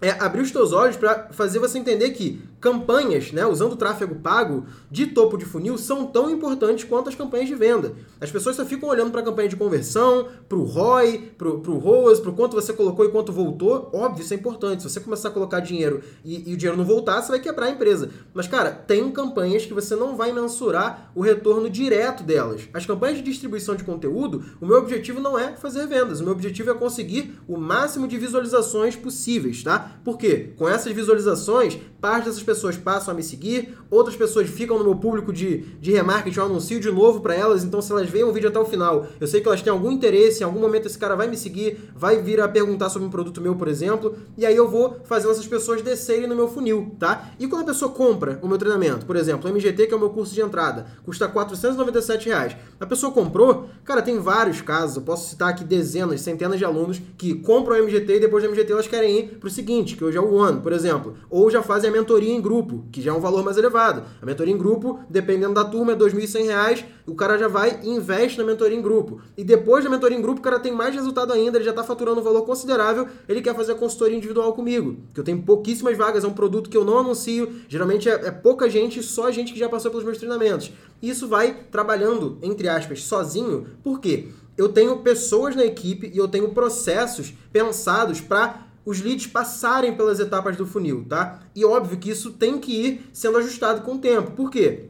é 0.00 0.12
abrir 0.12 0.40
os 0.40 0.50
teus 0.50 0.72
olhos 0.72 0.96
para 0.96 1.28
fazer 1.30 1.58
você 1.58 1.78
entender 1.78 2.08
que 2.12 2.42
campanhas, 2.60 3.32
né, 3.32 3.46
usando 3.46 3.74
tráfego 3.74 4.16
pago 4.16 4.66
de 4.90 5.06
topo 5.06 5.38
de 5.38 5.44
funil, 5.44 5.78
são 5.78 6.06
tão 6.06 6.30
importantes 6.30 6.84
quanto 6.84 7.08
as 7.08 7.14
campanhas 7.14 7.48
de 7.48 7.54
venda. 7.54 7.94
As 8.20 8.30
pessoas 8.30 8.56
só 8.56 8.64
ficam 8.64 8.88
olhando 8.88 9.10
para 9.10 9.22
a 9.22 9.24
campanha 9.24 9.48
de 9.48 9.56
conversão, 9.56 10.28
para 10.48 10.58
o 10.58 10.64
ROI, 10.64 11.32
para 11.38 11.48
o 11.48 11.78
ROAS, 11.78 12.20
para 12.20 12.30
o 12.30 12.34
quanto 12.34 12.54
você 12.54 12.72
colocou 12.72 13.04
e 13.04 13.10
quanto 13.10 13.32
voltou. 13.32 13.90
Óbvio, 13.94 14.22
isso 14.22 14.34
é 14.34 14.36
importante. 14.36 14.82
Se 14.82 14.90
você 14.90 15.00
começar 15.00 15.28
a 15.28 15.32
colocar 15.32 15.60
dinheiro 15.60 16.02
e, 16.24 16.50
e, 16.50 16.54
o 16.54 16.56
dinheiro 16.56 16.76
não 16.76 16.84
voltar, 16.84 17.22
você 17.22 17.30
vai 17.30 17.40
quebrar 17.40 17.66
a 17.66 17.70
empresa. 17.70 18.10
Mas, 18.34 18.46
cara, 18.46 18.70
tem 18.70 19.10
campanhas 19.10 19.64
que 19.64 19.72
você 19.72 19.96
não 19.96 20.16
vai 20.16 20.32
mensurar 20.32 21.10
o 21.14 21.22
retorno 21.22 21.70
direto 21.70 22.22
delas. 22.22 22.68
As 22.74 22.84
campanhas 22.84 23.16
de 23.18 23.22
distribuição 23.22 23.74
de 23.74 23.84
conteúdo, 23.84 24.44
o 24.60 24.66
meu 24.66 24.76
objetivo 24.76 25.20
não 25.20 25.38
é 25.38 25.56
fazer 25.56 25.86
vendas. 25.86 26.20
O 26.20 26.24
meu 26.24 26.32
objetivo 26.32 26.70
é 26.70 26.74
conseguir 26.74 27.38
o 27.48 27.56
máximo 27.56 28.06
de 28.06 28.18
visualizações 28.18 28.96
possíveis, 28.96 29.62
tá? 29.62 29.98
Porque 30.04 30.52
com 30.56 30.68
essas 30.68 30.92
visualizações, 30.92 31.78
parte 32.00 32.26
dessas 32.26 32.42
pessoas 32.50 32.76
passam 32.76 33.14
a 33.14 33.16
me 33.16 33.22
seguir, 33.22 33.78
outras 33.88 34.16
pessoas 34.16 34.48
ficam 34.50 34.76
no 34.76 34.82
meu 34.82 34.96
público 34.96 35.32
de, 35.32 35.58
de 35.80 35.92
remarketing, 35.92 36.36
eu 36.36 36.46
anuncio 36.46 36.80
de 36.80 36.90
novo 36.90 37.20
para 37.20 37.32
elas, 37.32 37.62
então 37.62 37.80
se 37.80 37.92
elas 37.92 38.10
veem 38.10 38.24
o 38.24 38.32
vídeo 38.32 38.48
até 38.48 38.58
o 38.58 38.64
final, 38.64 39.06
eu 39.20 39.26
sei 39.28 39.40
que 39.40 39.46
elas 39.46 39.62
têm 39.62 39.72
algum 39.72 39.88
interesse, 39.88 40.40
em 40.40 40.44
algum 40.44 40.58
momento 40.58 40.86
esse 40.86 40.98
cara 40.98 41.14
vai 41.14 41.28
me 41.28 41.36
seguir, 41.36 41.92
vai 41.94 42.20
vir 42.20 42.40
a 42.40 42.48
perguntar 42.48 42.88
sobre 42.88 43.06
um 43.06 43.10
produto 43.10 43.40
meu, 43.40 43.54
por 43.54 43.68
exemplo, 43.68 44.16
e 44.36 44.44
aí 44.44 44.56
eu 44.56 44.68
vou 44.68 44.96
fazendo 45.04 45.30
essas 45.30 45.46
pessoas 45.46 45.80
descerem 45.80 46.26
no 46.26 46.34
meu 46.34 46.48
funil, 46.48 46.96
tá? 46.98 47.30
E 47.38 47.46
quando 47.46 47.62
a 47.62 47.66
pessoa 47.66 47.92
compra 47.92 48.40
o 48.42 48.48
meu 48.48 48.58
treinamento, 48.58 49.06
por 49.06 49.14
exemplo, 49.14 49.48
o 49.48 49.52
MGT, 49.52 49.86
que 49.86 49.94
é 49.94 49.96
o 49.96 50.00
meu 50.00 50.10
curso 50.10 50.34
de 50.34 50.40
entrada, 50.40 50.86
custa 51.04 51.28
497 51.28 52.28
reais. 52.28 52.56
A 52.80 52.86
pessoa 52.86 53.12
comprou, 53.12 53.68
cara, 53.84 54.02
tem 54.02 54.18
vários 54.18 54.60
casos, 54.60 54.96
eu 54.96 55.02
posso 55.02 55.30
citar 55.30 55.50
aqui 55.50 55.62
dezenas, 55.62 56.20
centenas 56.20 56.58
de 56.58 56.64
alunos 56.64 57.00
que 57.16 57.34
compram 57.34 57.76
o 57.76 57.82
MGT 57.84 58.16
e 58.16 58.20
depois 58.20 58.42
do 58.42 58.50
MGT 58.50 58.72
elas 58.72 58.88
querem 58.88 59.18
ir 59.20 59.22
pro 59.38 59.48
seguinte, 59.48 59.96
que 59.96 60.04
hoje 60.04 60.18
é 60.18 60.20
o 60.20 60.34
One, 60.34 60.60
por 60.60 60.72
exemplo, 60.72 61.14
ou 61.28 61.48
já 61.48 61.62
fazem 61.62 61.90
a 61.90 61.92
mentoria 61.92 62.34
em 62.40 62.42
grupo, 62.42 62.84
que 62.90 63.02
já 63.02 63.12
é 63.12 63.14
um 63.14 63.20
valor 63.20 63.44
mais 63.44 63.56
elevado. 63.56 64.02
A 64.20 64.26
mentoria 64.26 64.52
em 64.52 64.58
grupo, 64.58 64.98
dependendo 65.08 65.54
da 65.54 65.64
turma, 65.64 65.92
é 65.92 65.94
R$ 65.94 66.00
2.100, 66.00 66.84
o 67.06 67.14
cara 67.14 67.38
já 67.38 67.46
vai 67.46 67.80
e 67.82 67.90
investe 67.90 68.38
na 68.38 68.44
mentoria 68.44 68.76
em 68.76 68.82
grupo. 68.82 69.20
E 69.36 69.44
depois 69.44 69.84
da 69.84 69.90
mentoria 69.90 70.16
em 70.16 70.22
grupo, 70.22 70.40
o 70.40 70.42
cara 70.42 70.58
tem 70.58 70.72
mais 70.72 70.94
resultado 70.94 71.32
ainda, 71.32 71.58
ele 71.58 71.64
já 71.64 71.70
está 71.70 71.84
faturando 71.84 72.20
um 72.20 72.24
valor 72.24 72.42
considerável, 72.42 73.06
ele 73.28 73.42
quer 73.42 73.54
fazer 73.54 73.72
a 73.72 73.74
consultoria 73.74 74.16
individual 74.16 74.52
comigo, 74.54 74.96
que 75.12 75.20
eu 75.20 75.24
tenho 75.24 75.42
pouquíssimas 75.42 75.96
vagas, 75.96 76.24
é 76.24 76.26
um 76.26 76.32
produto 76.32 76.70
que 76.70 76.76
eu 76.76 76.84
não 76.84 76.98
anuncio, 76.98 77.52
geralmente 77.68 78.08
é, 78.08 78.12
é 78.12 78.30
pouca 78.30 78.68
gente, 78.68 79.02
só 79.02 79.30
gente 79.30 79.52
que 79.52 79.58
já 79.58 79.68
passou 79.68 79.90
pelos 79.90 80.04
meus 80.04 80.18
treinamentos. 80.18 80.72
Isso 81.02 81.28
vai 81.28 81.54
trabalhando, 81.70 82.38
entre 82.42 82.68
aspas, 82.68 83.04
sozinho, 83.04 83.66
por 83.82 84.00
quê? 84.00 84.28
Eu 84.56 84.68
tenho 84.68 84.98
pessoas 84.98 85.56
na 85.56 85.64
equipe 85.64 86.10
e 86.12 86.18
eu 86.18 86.28
tenho 86.28 86.50
processos 86.50 87.32
pensados 87.52 88.20
para 88.20 88.69
os 88.84 89.00
leads 89.00 89.26
passarem 89.26 89.94
pelas 89.94 90.20
etapas 90.20 90.56
do 90.56 90.66
funil, 90.66 91.04
tá? 91.08 91.40
E 91.54 91.64
óbvio 91.64 91.98
que 91.98 92.10
isso 92.10 92.32
tem 92.32 92.58
que 92.58 92.72
ir 92.72 93.10
sendo 93.12 93.38
ajustado 93.38 93.82
com 93.82 93.94
o 93.94 93.98
tempo. 93.98 94.32
Por 94.32 94.50
quê? 94.50 94.88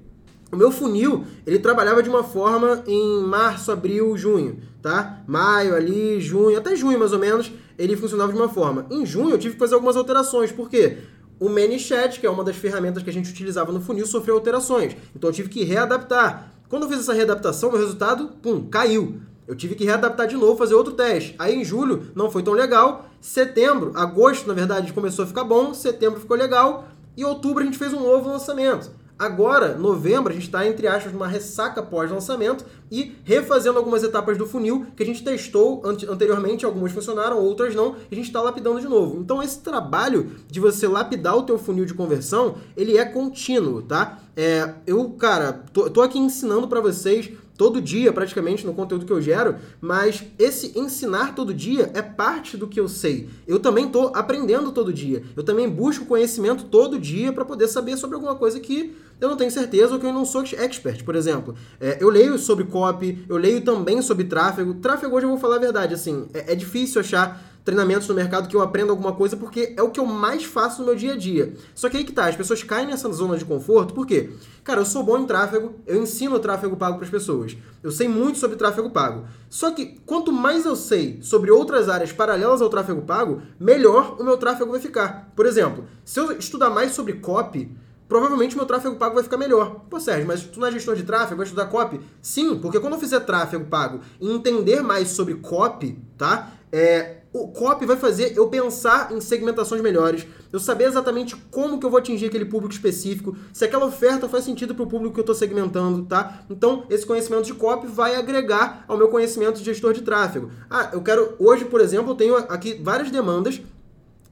O 0.52 0.56
meu 0.56 0.70
funil, 0.72 1.24
ele 1.46 1.58
trabalhava 1.58 2.02
de 2.02 2.08
uma 2.08 2.24
forma 2.24 2.82
em 2.86 3.22
março, 3.22 3.70
abril, 3.70 4.16
junho, 4.16 4.58
tá? 4.82 5.22
Maio 5.26 5.76
ali, 5.76 6.20
junho, 6.20 6.58
até 6.58 6.74
junho 6.74 6.98
mais 6.98 7.12
ou 7.12 7.18
menos, 7.18 7.52
ele 7.78 7.96
funcionava 7.96 8.32
de 8.32 8.38
uma 8.38 8.48
forma. 8.48 8.86
Em 8.90 9.06
junho 9.06 9.30
eu 9.30 9.38
tive 9.38 9.54
que 9.54 9.60
fazer 9.60 9.74
algumas 9.74 9.96
alterações, 9.96 10.50
por 10.50 10.68
quê? 10.68 10.98
O 11.38 11.48
ManyChat, 11.48 12.20
que 12.20 12.26
é 12.26 12.30
uma 12.30 12.44
das 12.44 12.56
ferramentas 12.56 13.02
que 13.02 13.08
a 13.08 13.12
gente 13.12 13.30
utilizava 13.30 13.72
no 13.72 13.80
funil, 13.80 14.06
sofreu 14.06 14.34
alterações. 14.34 14.96
Então 15.14 15.30
eu 15.30 15.34
tive 15.34 15.48
que 15.48 15.64
readaptar. 15.64 16.52
Quando 16.68 16.82
eu 16.82 16.88
fiz 16.88 17.00
essa 17.00 17.12
readaptação, 17.12 17.70
meu 17.70 17.80
resultado, 17.80 18.28
pum, 18.42 18.68
caiu. 18.68 19.20
Eu 19.48 19.56
tive 19.56 19.74
que 19.74 19.84
readaptar 19.84 20.28
de 20.28 20.36
novo, 20.36 20.56
fazer 20.56 20.74
outro 20.74 20.92
teste. 20.92 21.34
Aí 21.38 21.56
em 21.56 21.64
julho 21.64 22.12
não 22.14 22.30
foi 22.30 22.42
tão 22.42 22.52
legal. 22.52 23.09
Setembro, 23.20 23.92
agosto, 23.94 24.48
na 24.48 24.54
verdade, 24.54 24.92
começou 24.92 25.24
a 25.24 25.28
ficar 25.28 25.44
bom. 25.44 25.74
Setembro 25.74 26.20
ficou 26.20 26.36
legal. 26.36 26.88
E 27.16 27.24
outubro 27.24 27.62
a 27.62 27.66
gente 27.66 27.78
fez 27.78 27.92
um 27.92 28.00
novo 28.00 28.28
lançamento. 28.28 28.90
Agora, 29.20 29.76
novembro, 29.76 30.30
a 30.30 30.34
gente 30.34 30.46
está, 30.46 30.66
entre 30.66 30.88
aspas, 30.88 31.12
numa 31.12 31.28
ressaca 31.28 31.82
pós-lançamento 31.82 32.64
e 32.90 33.16
refazendo 33.22 33.76
algumas 33.76 34.02
etapas 34.02 34.38
do 34.38 34.46
funil 34.46 34.86
que 34.96 35.02
a 35.02 35.06
gente 35.06 35.22
testou 35.22 35.82
anteriormente, 35.84 36.64
algumas 36.64 36.90
funcionaram, 36.90 37.38
outras 37.38 37.74
não, 37.74 37.96
e 38.10 38.14
a 38.14 38.14
gente 38.14 38.28
está 38.28 38.40
lapidando 38.40 38.80
de 38.80 38.88
novo. 38.88 39.20
Então, 39.20 39.42
esse 39.42 39.58
trabalho 39.58 40.30
de 40.48 40.58
você 40.58 40.88
lapidar 40.88 41.36
o 41.36 41.42
teu 41.42 41.58
funil 41.58 41.84
de 41.84 41.92
conversão, 41.92 42.56
ele 42.74 42.96
é 42.96 43.04
contínuo, 43.04 43.82
tá? 43.82 44.20
É, 44.34 44.72
eu, 44.86 45.10
cara, 45.10 45.64
tô, 45.70 45.90
tô 45.90 46.00
aqui 46.00 46.18
ensinando 46.18 46.66
para 46.66 46.80
vocês 46.80 47.30
todo 47.60 47.78
dia, 47.78 48.10
praticamente, 48.10 48.64
no 48.64 48.72
conteúdo 48.72 49.04
que 49.04 49.12
eu 49.12 49.20
gero, 49.20 49.56
mas 49.82 50.24
esse 50.38 50.72
ensinar 50.78 51.34
todo 51.34 51.52
dia 51.52 51.90
é 51.92 52.00
parte 52.00 52.56
do 52.56 52.66
que 52.66 52.80
eu 52.80 52.88
sei. 52.88 53.28
Eu 53.46 53.58
também 53.58 53.84
estou 53.84 54.12
aprendendo 54.14 54.72
todo 54.72 54.90
dia. 54.90 55.22
Eu 55.36 55.42
também 55.42 55.68
busco 55.68 56.06
conhecimento 56.06 56.64
todo 56.64 56.98
dia 56.98 57.34
para 57.34 57.44
poder 57.44 57.68
saber 57.68 57.98
sobre 57.98 58.14
alguma 58.14 58.34
coisa 58.34 58.58
que 58.58 58.96
eu 59.20 59.28
não 59.28 59.36
tenho 59.36 59.50
certeza 59.50 59.92
ou 59.92 60.00
que 60.00 60.06
eu 60.06 60.12
não 60.12 60.24
sou 60.24 60.42
expert, 60.42 61.04
por 61.04 61.14
exemplo. 61.14 61.54
É, 61.78 61.98
eu 62.00 62.08
leio 62.08 62.38
sobre 62.38 62.64
copy, 62.64 63.26
eu 63.28 63.36
leio 63.36 63.60
também 63.60 64.00
sobre 64.00 64.24
tráfego. 64.24 64.72
Tráfego, 64.72 65.14
hoje 65.14 65.26
eu 65.26 65.30
vou 65.30 65.38
falar 65.38 65.56
a 65.56 65.58
verdade, 65.58 65.92
assim, 65.92 66.28
é, 66.32 66.52
é 66.52 66.54
difícil 66.54 67.02
achar 67.02 67.49
treinamentos 67.64 68.08
no 68.08 68.14
mercado 68.14 68.48
que 68.48 68.56
eu 68.56 68.62
aprendo 68.62 68.90
alguma 68.90 69.12
coisa 69.12 69.36
porque 69.36 69.74
é 69.76 69.82
o 69.82 69.90
que 69.90 70.00
eu 70.00 70.06
mais 70.06 70.44
faço 70.44 70.80
no 70.80 70.86
meu 70.86 70.96
dia 70.96 71.12
a 71.12 71.16
dia. 71.16 71.54
Só 71.74 71.88
que 71.88 71.96
aí 71.96 72.04
que 72.04 72.12
tá, 72.12 72.26
as 72.26 72.36
pessoas 72.36 72.62
caem 72.62 72.86
nessa 72.86 73.10
zona 73.12 73.36
de 73.36 73.44
conforto, 73.44 73.94
por 73.94 74.06
quê? 74.06 74.30
Cara, 74.64 74.80
eu 74.80 74.86
sou 74.86 75.02
bom 75.02 75.18
em 75.18 75.26
tráfego, 75.26 75.74
eu 75.86 76.02
ensino 76.02 76.38
tráfego 76.38 76.76
pago 76.76 76.96
para 76.96 77.04
as 77.04 77.10
pessoas. 77.10 77.56
Eu 77.82 77.90
sei 77.90 78.08
muito 78.08 78.38
sobre 78.38 78.56
tráfego 78.56 78.90
pago. 78.90 79.24
Só 79.48 79.70
que 79.70 80.00
quanto 80.06 80.32
mais 80.32 80.64
eu 80.64 80.76
sei 80.76 81.18
sobre 81.22 81.50
outras 81.50 81.88
áreas 81.88 82.12
paralelas 82.12 82.60
ao 82.62 82.68
tráfego 82.68 83.02
pago, 83.02 83.42
melhor 83.58 84.16
o 84.20 84.24
meu 84.24 84.36
tráfego 84.36 84.70
vai 84.70 84.80
ficar. 84.80 85.32
Por 85.34 85.46
exemplo, 85.46 85.84
se 86.04 86.20
eu 86.20 86.32
estudar 86.32 86.70
mais 86.70 86.92
sobre 86.92 87.14
copy, 87.14 87.70
provavelmente 88.08 88.56
meu 88.56 88.66
tráfego 88.66 88.96
pago 88.96 89.14
vai 89.14 89.22
ficar 89.22 89.36
melhor. 89.36 89.84
Pô, 89.88 90.00
Sérgio, 90.00 90.26
mas 90.26 90.42
tu 90.42 90.58
não 90.58 90.66
é 90.66 90.72
gestor 90.72 90.96
de 90.96 91.04
tráfego, 91.04 91.36
vai 91.36 91.44
estudar 91.44 91.66
copy? 91.66 92.00
Sim, 92.20 92.58
porque 92.58 92.80
quando 92.80 92.94
eu 92.94 92.98
fizer 92.98 93.20
tráfego 93.20 93.64
pago 93.66 94.00
e 94.20 94.28
entender 94.28 94.82
mais 94.82 95.08
sobre 95.08 95.34
copy, 95.34 95.96
tá? 96.18 96.50
É, 96.72 97.19
o 97.32 97.48
copy 97.48 97.86
vai 97.86 97.96
fazer 97.96 98.36
eu 98.36 98.48
pensar 98.48 99.12
em 99.12 99.20
segmentações 99.20 99.80
melhores, 99.80 100.26
eu 100.52 100.58
saber 100.58 100.84
exatamente 100.84 101.36
como 101.50 101.78
que 101.78 101.86
eu 101.86 101.90
vou 101.90 101.98
atingir 101.98 102.26
aquele 102.26 102.44
público 102.44 102.74
específico, 102.74 103.36
se 103.52 103.64
aquela 103.64 103.86
oferta 103.86 104.28
faz 104.28 104.44
sentido 104.44 104.74
para 104.74 104.82
o 104.82 104.88
público 104.88 105.14
que 105.14 105.20
eu 105.20 105.22
estou 105.22 105.34
segmentando, 105.34 106.04
tá? 106.04 106.42
Então, 106.50 106.84
esse 106.90 107.06
conhecimento 107.06 107.44
de 107.44 107.54
copy 107.54 107.86
vai 107.86 108.16
agregar 108.16 108.84
ao 108.88 108.96
meu 108.96 109.08
conhecimento 109.08 109.58
de 109.58 109.64
gestor 109.64 109.92
de 109.92 110.02
tráfego. 110.02 110.50
Ah, 110.68 110.90
eu 110.92 111.02
quero, 111.02 111.34
hoje, 111.38 111.64
por 111.64 111.80
exemplo, 111.80 112.12
eu 112.12 112.16
tenho 112.16 112.36
aqui 112.36 112.80
várias 112.82 113.10
demandas, 113.10 113.60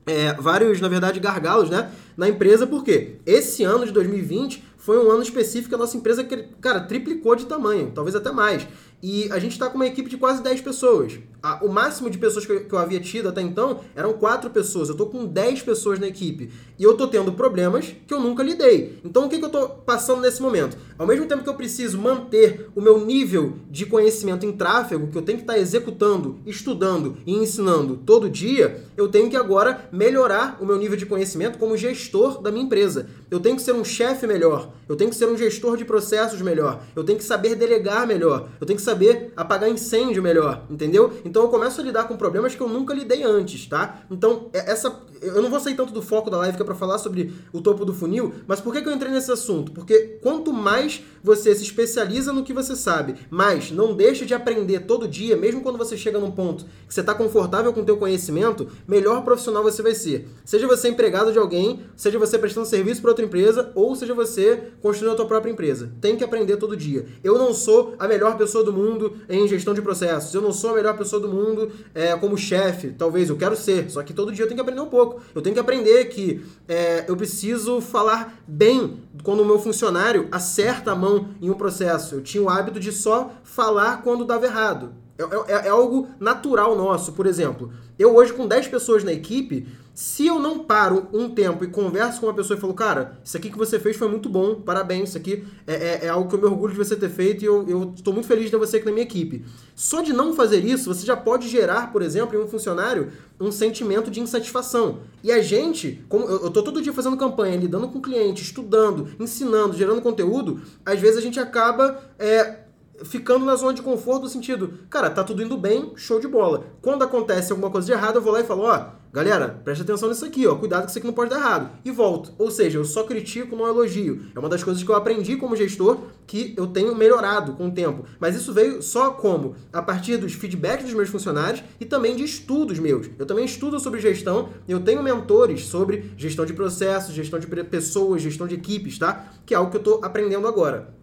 é, 0.04 0.32
vários, 0.34 0.80
na 0.80 0.88
verdade, 0.88 1.20
gargalos, 1.20 1.70
né, 1.70 1.90
na 2.16 2.28
empresa, 2.28 2.66
porque 2.66 3.16
esse 3.24 3.62
ano 3.62 3.86
de 3.86 3.92
2020 3.92 4.64
foi 4.76 4.98
um 4.98 5.10
ano 5.10 5.22
específico 5.22 5.68
que 5.68 5.74
a 5.74 5.78
nossa 5.78 5.96
empresa, 5.96 6.26
cara, 6.60 6.80
triplicou 6.80 7.36
de 7.36 7.44
tamanho, 7.44 7.92
talvez 7.94 8.16
até 8.16 8.32
mais. 8.32 8.66
E 9.02 9.30
a 9.30 9.38
gente 9.38 9.52
está 9.52 9.68
com 9.68 9.76
uma 9.76 9.86
equipe 9.86 10.10
de 10.10 10.16
quase 10.16 10.42
10 10.42 10.60
pessoas. 10.60 11.18
O 11.62 11.68
máximo 11.68 12.10
de 12.10 12.18
pessoas 12.18 12.44
que 12.44 12.50
eu, 12.50 12.64
que 12.64 12.72
eu 12.72 12.78
havia 12.78 12.98
tido 12.98 13.28
até 13.28 13.40
então 13.40 13.80
eram 13.94 14.12
4 14.12 14.50
pessoas. 14.50 14.88
Eu 14.88 14.94
estou 14.94 15.08
com 15.08 15.24
10 15.24 15.62
pessoas 15.62 15.98
na 16.00 16.08
equipe. 16.08 16.50
E 16.76 16.82
eu 16.82 16.92
estou 16.92 17.06
tendo 17.06 17.32
problemas 17.32 17.94
que 18.06 18.12
eu 18.12 18.20
nunca 18.20 18.42
lidei. 18.42 18.98
Então 19.04 19.26
o 19.26 19.28
que, 19.28 19.38
que 19.38 19.44
eu 19.44 19.48
estou 19.48 19.68
passando 19.68 20.20
nesse 20.20 20.42
momento? 20.42 20.76
Ao 20.98 21.06
mesmo 21.06 21.26
tempo 21.26 21.44
que 21.44 21.48
eu 21.48 21.54
preciso 21.54 21.96
manter 21.96 22.68
o 22.74 22.80
meu 22.80 23.04
nível 23.04 23.54
de 23.70 23.86
conhecimento 23.86 24.44
em 24.44 24.52
tráfego, 24.52 25.06
que 25.06 25.16
eu 25.16 25.22
tenho 25.22 25.38
que 25.38 25.44
estar 25.44 25.54
tá 25.54 25.58
executando, 25.60 26.40
estudando 26.44 27.18
e 27.24 27.34
ensinando 27.34 27.96
todo 27.96 28.28
dia, 28.28 28.82
eu 28.96 29.06
tenho 29.06 29.30
que 29.30 29.36
agora 29.36 29.88
melhorar 29.92 30.58
o 30.60 30.66
meu 30.66 30.76
nível 30.76 30.96
de 30.96 31.06
conhecimento 31.06 31.56
como 31.56 31.76
gestor 31.76 32.42
da 32.42 32.50
minha 32.50 32.64
empresa. 32.64 33.08
Eu 33.30 33.38
tenho 33.38 33.54
que 33.54 33.62
ser 33.62 33.72
um 33.72 33.84
chefe 33.84 34.26
melhor. 34.26 34.72
Eu 34.88 34.96
tenho 34.96 35.10
que 35.10 35.16
ser 35.16 35.26
um 35.26 35.36
gestor 35.36 35.76
de 35.76 35.84
processos 35.84 36.40
melhor. 36.40 36.82
Eu 36.96 37.04
tenho 37.04 37.18
que 37.18 37.24
saber 37.24 37.54
delegar 37.54 38.06
melhor. 38.06 38.48
Eu 38.60 38.66
tenho 38.66 38.76
que 38.76 38.82
saber 38.88 39.32
apagar 39.36 39.68
incêndio 39.68 40.22
melhor, 40.22 40.64
entendeu? 40.70 41.12
Então 41.24 41.42
eu 41.42 41.48
começo 41.48 41.80
a 41.80 41.84
lidar 41.84 42.04
com 42.04 42.16
problemas 42.16 42.54
que 42.54 42.60
eu 42.60 42.68
nunca 42.68 42.94
lidei 42.94 43.22
antes, 43.22 43.66
tá? 43.66 44.02
Então, 44.10 44.48
é, 44.52 44.70
essa. 44.70 45.02
Eu 45.20 45.42
não 45.42 45.50
vou 45.50 45.58
sair 45.58 45.74
tanto 45.74 45.92
do 45.92 46.00
foco 46.00 46.30
da 46.30 46.38
live 46.38 46.56
que 46.56 46.62
é 46.62 46.64
pra 46.64 46.76
falar 46.76 46.98
sobre 46.98 47.34
o 47.52 47.60
topo 47.60 47.84
do 47.84 47.92
funil, 47.92 48.32
mas 48.46 48.60
por 48.60 48.72
que, 48.72 48.80
que 48.80 48.88
eu 48.88 48.92
entrei 48.92 49.10
nesse 49.10 49.32
assunto? 49.32 49.72
Porque 49.72 50.18
quanto 50.22 50.52
mais 50.52 51.02
você 51.22 51.54
se 51.54 51.62
especializa 51.62 52.32
no 52.32 52.44
que 52.44 52.52
você 52.52 52.74
sabe, 52.76 53.14
mais 53.30 53.70
não 53.70 53.94
deixa 53.94 54.24
de 54.24 54.34
aprender 54.34 54.80
todo 54.80 55.08
dia, 55.08 55.36
mesmo 55.36 55.60
quando 55.60 55.78
você 55.78 55.96
chega 55.96 56.18
num 56.18 56.30
ponto 56.30 56.64
que 56.86 56.94
você 56.94 57.00
está 57.00 57.14
confortável 57.14 57.72
com 57.72 57.80
o 57.80 57.84
teu 57.84 57.96
conhecimento, 57.96 58.68
melhor 58.86 59.22
profissional 59.22 59.62
você 59.62 59.82
vai 59.82 59.94
ser. 59.94 60.28
Seja 60.44 60.66
você 60.66 60.88
empregado 60.88 61.32
de 61.32 61.38
alguém, 61.38 61.80
seja 61.96 62.18
você 62.18 62.38
prestando 62.38 62.66
serviço 62.66 63.00
para 63.00 63.10
outra 63.10 63.24
empresa, 63.24 63.70
ou 63.74 63.94
seja 63.94 64.14
você 64.14 64.70
construindo 64.80 65.12
a 65.12 65.16
tua 65.16 65.26
própria 65.26 65.50
empresa. 65.50 65.90
Tem 66.00 66.16
que 66.16 66.24
aprender 66.24 66.56
todo 66.56 66.76
dia. 66.76 67.06
Eu 67.22 67.38
não 67.38 67.52
sou 67.52 67.94
a 67.98 68.08
melhor 68.08 68.36
pessoa 68.36 68.64
do 68.64 68.72
mundo 68.72 69.16
em 69.28 69.46
gestão 69.46 69.74
de 69.74 69.82
processos. 69.82 70.32
Eu 70.34 70.40
não 70.40 70.52
sou 70.52 70.70
a 70.70 70.74
melhor 70.74 70.96
pessoa 70.96 71.20
do 71.20 71.28
mundo 71.28 71.70
é, 71.94 72.16
como 72.16 72.36
chefe. 72.36 72.94
Talvez 72.96 73.28
eu 73.28 73.36
quero 73.36 73.56
ser. 73.56 73.90
Só 73.90 74.02
que 74.02 74.12
todo 74.12 74.32
dia 74.32 74.44
eu 74.44 74.48
tenho 74.48 74.56
que 74.56 74.62
aprender 74.62 74.80
um 74.80 74.88
pouco. 74.88 75.20
Eu 75.34 75.42
tenho 75.42 75.54
que 75.54 75.60
aprender 75.60 76.06
que 76.06 76.40
é, 76.66 77.04
eu 77.08 77.16
preciso 77.16 77.80
falar 77.80 78.42
bem 78.46 79.02
quando 79.22 79.40
o 79.40 79.44
meu 79.44 79.58
funcionário 79.58 80.28
acerta 80.30 80.92
a 80.92 80.96
mão 80.96 81.17
em 81.40 81.50
um 81.50 81.54
processo. 81.54 82.16
Eu 82.16 82.22
tinha 82.22 82.42
o 82.42 82.48
hábito 82.48 82.78
de 82.78 82.92
só 82.92 83.30
falar 83.42 84.02
quando 84.02 84.24
dava 84.24 84.46
errado. 84.46 84.92
É, 85.18 85.52
é, 85.52 85.66
é 85.66 85.68
algo 85.68 86.08
natural 86.20 86.76
nosso. 86.76 87.12
Por 87.12 87.26
exemplo, 87.26 87.72
eu 87.98 88.14
hoje 88.14 88.32
com 88.32 88.46
10 88.46 88.68
pessoas 88.68 89.02
na 89.02 89.12
equipe, 89.12 89.66
se 89.98 90.28
eu 90.28 90.38
não 90.38 90.60
paro 90.60 91.08
um 91.12 91.28
tempo 91.28 91.64
e 91.64 91.66
converso 91.66 92.20
com 92.20 92.26
uma 92.26 92.32
pessoa 92.32 92.56
e 92.56 92.60
falo, 92.60 92.72
cara, 92.72 93.18
isso 93.24 93.36
aqui 93.36 93.50
que 93.50 93.58
você 93.58 93.80
fez 93.80 93.96
foi 93.96 94.06
muito 94.06 94.28
bom, 94.28 94.54
parabéns, 94.54 95.08
isso 95.08 95.18
aqui 95.18 95.44
é, 95.66 95.74
é, 95.74 96.04
é 96.04 96.08
algo 96.08 96.28
que 96.28 96.36
eu 96.36 96.38
me 96.38 96.46
orgulho 96.46 96.72
de 96.72 96.78
você 96.78 96.94
ter 96.94 97.08
feito 97.08 97.42
e 97.42 97.46
eu 97.46 97.92
estou 97.96 98.14
muito 98.14 98.28
feliz 98.28 98.44
de 98.44 98.52
ter 98.52 98.58
você 98.58 98.76
aqui 98.76 98.86
na 98.86 98.92
minha 98.92 99.02
equipe. 99.02 99.44
Só 99.74 100.00
de 100.00 100.12
não 100.12 100.36
fazer 100.36 100.64
isso, 100.64 100.94
você 100.94 101.04
já 101.04 101.16
pode 101.16 101.48
gerar, 101.48 101.90
por 101.92 102.00
exemplo, 102.00 102.38
em 102.38 102.40
um 102.40 102.46
funcionário, 102.46 103.10
um 103.40 103.50
sentimento 103.50 104.08
de 104.08 104.20
insatisfação. 104.20 105.00
E 105.20 105.32
a 105.32 105.42
gente, 105.42 106.04
como 106.08 106.26
eu 106.26 106.46
estou 106.46 106.62
todo 106.62 106.80
dia 106.80 106.92
fazendo 106.92 107.16
campanha, 107.16 107.56
lidando 107.56 107.88
com 107.88 108.00
cliente, 108.00 108.40
estudando, 108.40 109.08
ensinando, 109.18 109.76
gerando 109.76 110.00
conteúdo, 110.00 110.62
às 110.86 111.00
vezes 111.00 111.18
a 111.18 111.22
gente 111.22 111.40
acaba 111.40 112.00
é, 112.20 112.67
ficando 113.04 113.44
na 113.44 113.56
zona 113.56 113.74
de 113.74 113.82
conforto 113.82 114.22
no 114.22 114.28
sentido, 114.28 114.74
cara, 114.90 115.10
tá 115.10 115.22
tudo 115.24 115.42
indo 115.42 115.56
bem, 115.56 115.92
show 115.96 116.20
de 116.20 116.28
bola. 116.28 116.64
Quando 116.82 117.04
acontece 117.04 117.52
alguma 117.52 117.70
coisa 117.70 117.86
de 117.86 117.92
errado, 117.92 118.16
eu 118.16 118.22
vou 118.22 118.32
lá 118.32 118.40
e 118.40 118.44
falo, 118.44 118.62
ó, 118.62 118.86
galera, 119.12 119.60
preste 119.64 119.82
atenção 119.82 120.08
nisso 120.08 120.24
aqui, 120.24 120.46
ó, 120.46 120.54
cuidado 120.54 120.84
que 120.84 120.90
isso 120.90 120.98
aqui 120.98 121.06
não 121.06 121.14
pode 121.14 121.30
dar 121.30 121.38
errado. 121.38 121.70
E 121.84 121.90
volto. 121.90 122.32
Ou 122.38 122.50
seja, 122.50 122.78
eu 122.78 122.84
só 122.84 123.04
critico, 123.04 123.56
não 123.56 123.66
elogio. 123.66 124.26
É 124.34 124.38
uma 124.38 124.48
das 124.48 124.62
coisas 124.62 124.82
que 124.82 124.90
eu 124.90 124.94
aprendi 124.94 125.36
como 125.36 125.56
gestor 125.56 125.98
que 126.26 126.54
eu 126.56 126.66
tenho 126.66 126.94
melhorado 126.94 127.52
com 127.54 127.68
o 127.68 127.72
tempo. 127.72 128.04
Mas 128.20 128.36
isso 128.36 128.52
veio 128.52 128.82
só 128.82 129.10
como? 129.10 129.56
A 129.72 129.80
partir 129.80 130.16
dos 130.18 130.34
feedbacks 130.34 130.84
dos 130.84 130.94
meus 130.94 131.08
funcionários 131.08 131.62
e 131.80 131.86
também 131.86 132.14
de 132.14 132.24
estudos 132.24 132.78
meus. 132.78 133.08
Eu 133.18 133.26
também 133.26 133.44
estudo 133.44 133.80
sobre 133.80 134.00
gestão, 134.00 134.50
eu 134.68 134.80
tenho 134.80 135.02
mentores 135.02 135.64
sobre 135.66 136.12
gestão 136.16 136.44
de 136.44 136.52
processos, 136.52 137.14
gestão 137.14 137.38
de 137.38 137.46
pessoas, 137.46 138.22
gestão 138.22 138.46
de 138.46 138.56
equipes, 138.56 138.98
tá? 138.98 139.32
Que 139.46 139.54
é 139.54 139.56
algo 139.56 139.70
que 139.70 139.76
eu 139.76 139.82
tô 139.82 140.00
aprendendo 140.02 140.46
agora. 140.46 140.97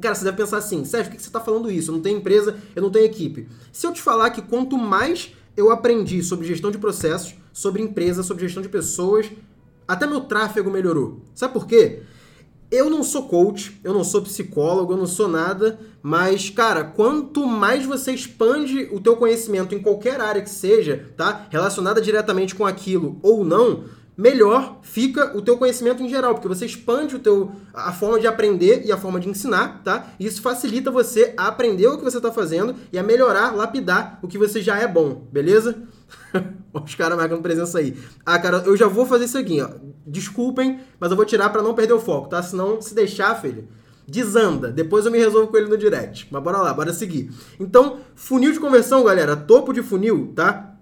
Cara, 0.00 0.14
você 0.14 0.24
deve 0.24 0.36
pensar 0.36 0.58
assim, 0.58 0.84
Sérgio, 0.84 1.10
por 1.10 1.16
que 1.16 1.22
você 1.22 1.28
está 1.28 1.40
falando 1.40 1.70
isso? 1.70 1.90
Eu 1.90 1.94
não 1.96 2.02
tenho 2.02 2.18
empresa, 2.18 2.56
eu 2.74 2.82
não 2.82 2.90
tenho 2.90 3.04
equipe. 3.04 3.48
Se 3.72 3.86
eu 3.86 3.92
te 3.92 4.00
falar 4.02 4.30
que 4.30 4.42
quanto 4.42 4.76
mais 4.76 5.32
eu 5.56 5.70
aprendi 5.70 6.22
sobre 6.22 6.46
gestão 6.46 6.70
de 6.70 6.78
processos, 6.78 7.34
sobre 7.52 7.82
empresa, 7.82 8.22
sobre 8.22 8.44
gestão 8.44 8.62
de 8.62 8.68
pessoas, 8.68 9.30
até 9.86 10.06
meu 10.06 10.20
tráfego 10.20 10.70
melhorou. 10.70 11.20
Sabe 11.34 11.52
por 11.52 11.66
quê? 11.66 12.02
Eu 12.70 12.90
não 12.90 13.02
sou 13.02 13.26
coach, 13.26 13.80
eu 13.82 13.94
não 13.94 14.04
sou 14.04 14.20
psicólogo, 14.20 14.92
eu 14.92 14.96
não 14.98 15.06
sou 15.06 15.26
nada, 15.26 15.80
mas, 16.02 16.50
cara, 16.50 16.84
quanto 16.84 17.46
mais 17.46 17.86
você 17.86 18.12
expande 18.12 18.88
o 18.92 19.00
teu 19.00 19.16
conhecimento 19.16 19.74
em 19.74 19.80
qualquer 19.80 20.20
área 20.20 20.42
que 20.42 20.50
seja, 20.50 21.08
tá? 21.16 21.46
Relacionada 21.48 21.98
diretamente 21.98 22.54
com 22.54 22.66
aquilo 22.66 23.18
ou 23.22 23.42
não, 23.42 23.84
melhor 24.18 24.80
fica 24.82 25.38
o 25.38 25.40
teu 25.40 25.56
conhecimento 25.56 26.02
em 26.02 26.08
geral, 26.08 26.34
porque 26.34 26.48
você 26.48 26.66
expande 26.66 27.14
o 27.14 27.20
teu, 27.20 27.52
a 27.72 27.92
forma 27.92 28.18
de 28.18 28.26
aprender 28.26 28.82
e 28.84 28.90
a 28.90 28.96
forma 28.96 29.20
de 29.20 29.28
ensinar, 29.28 29.80
tá? 29.84 30.08
E 30.18 30.26
isso 30.26 30.42
facilita 30.42 30.90
você 30.90 31.32
a 31.36 31.46
aprender 31.46 31.86
o 31.86 31.96
que 31.96 32.02
você 32.02 32.16
está 32.16 32.32
fazendo 32.32 32.74
e 32.92 32.98
a 32.98 33.02
melhorar, 33.02 33.54
lapidar 33.54 34.18
o 34.20 34.26
que 34.26 34.36
você 34.36 34.60
já 34.60 34.76
é 34.76 34.88
bom, 34.88 35.28
beleza? 35.30 35.84
Os 36.74 36.96
caras 36.96 37.16
marcando 37.16 37.42
presença 37.42 37.78
aí. 37.78 37.96
Ah, 38.26 38.38
cara, 38.40 38.64
eu 38.66 38.76
já 38.76 38.88
vou 38.88 39.06
fazer 39.06 39.26
isso 39.26 39.38
aqui, 39.38 39.62
ó. 39.62 39.70
Desculpem, 40.04 40.80
mas 40.98 41.12
eu 41.12 41.16
vou 41.16 41.24
tirar 41.24 41.50
para 41.50 41.62
não 41.62 41.74
perder 41.74 41.92
o 41.92 42.00
foco, 42.00 42.28
tá? 42.28 42.42
Senão, 42.42 42.82
se 42.82 42.94
deixar, 42.94 43.40
filho, 43.40 43.68
desanda. 44.06 44.72
Depois 44.72 45.06
eu 45.06 45.12
me 45.12 45.18
resolvo 45.18 45.46
com 45.46 45.56
ele 45.56 45.68
no 45.68 45.78
direct. 45.78 46.26
Mas 46.30 46.42
bora 46.42 46.58
lá, 46.58 46.74
bora 46.74 46.92
seguir. 46.92 47.30
Então, 47.60 47.98
funil 48.16 48.52
de 48.52 48.58
conversão, 48.58 49.04
galera, 49.04 49.36
topo 49.36 49.72
de 49.72 49.82
funil, 49.82 50.32
tá? 50.34 50.77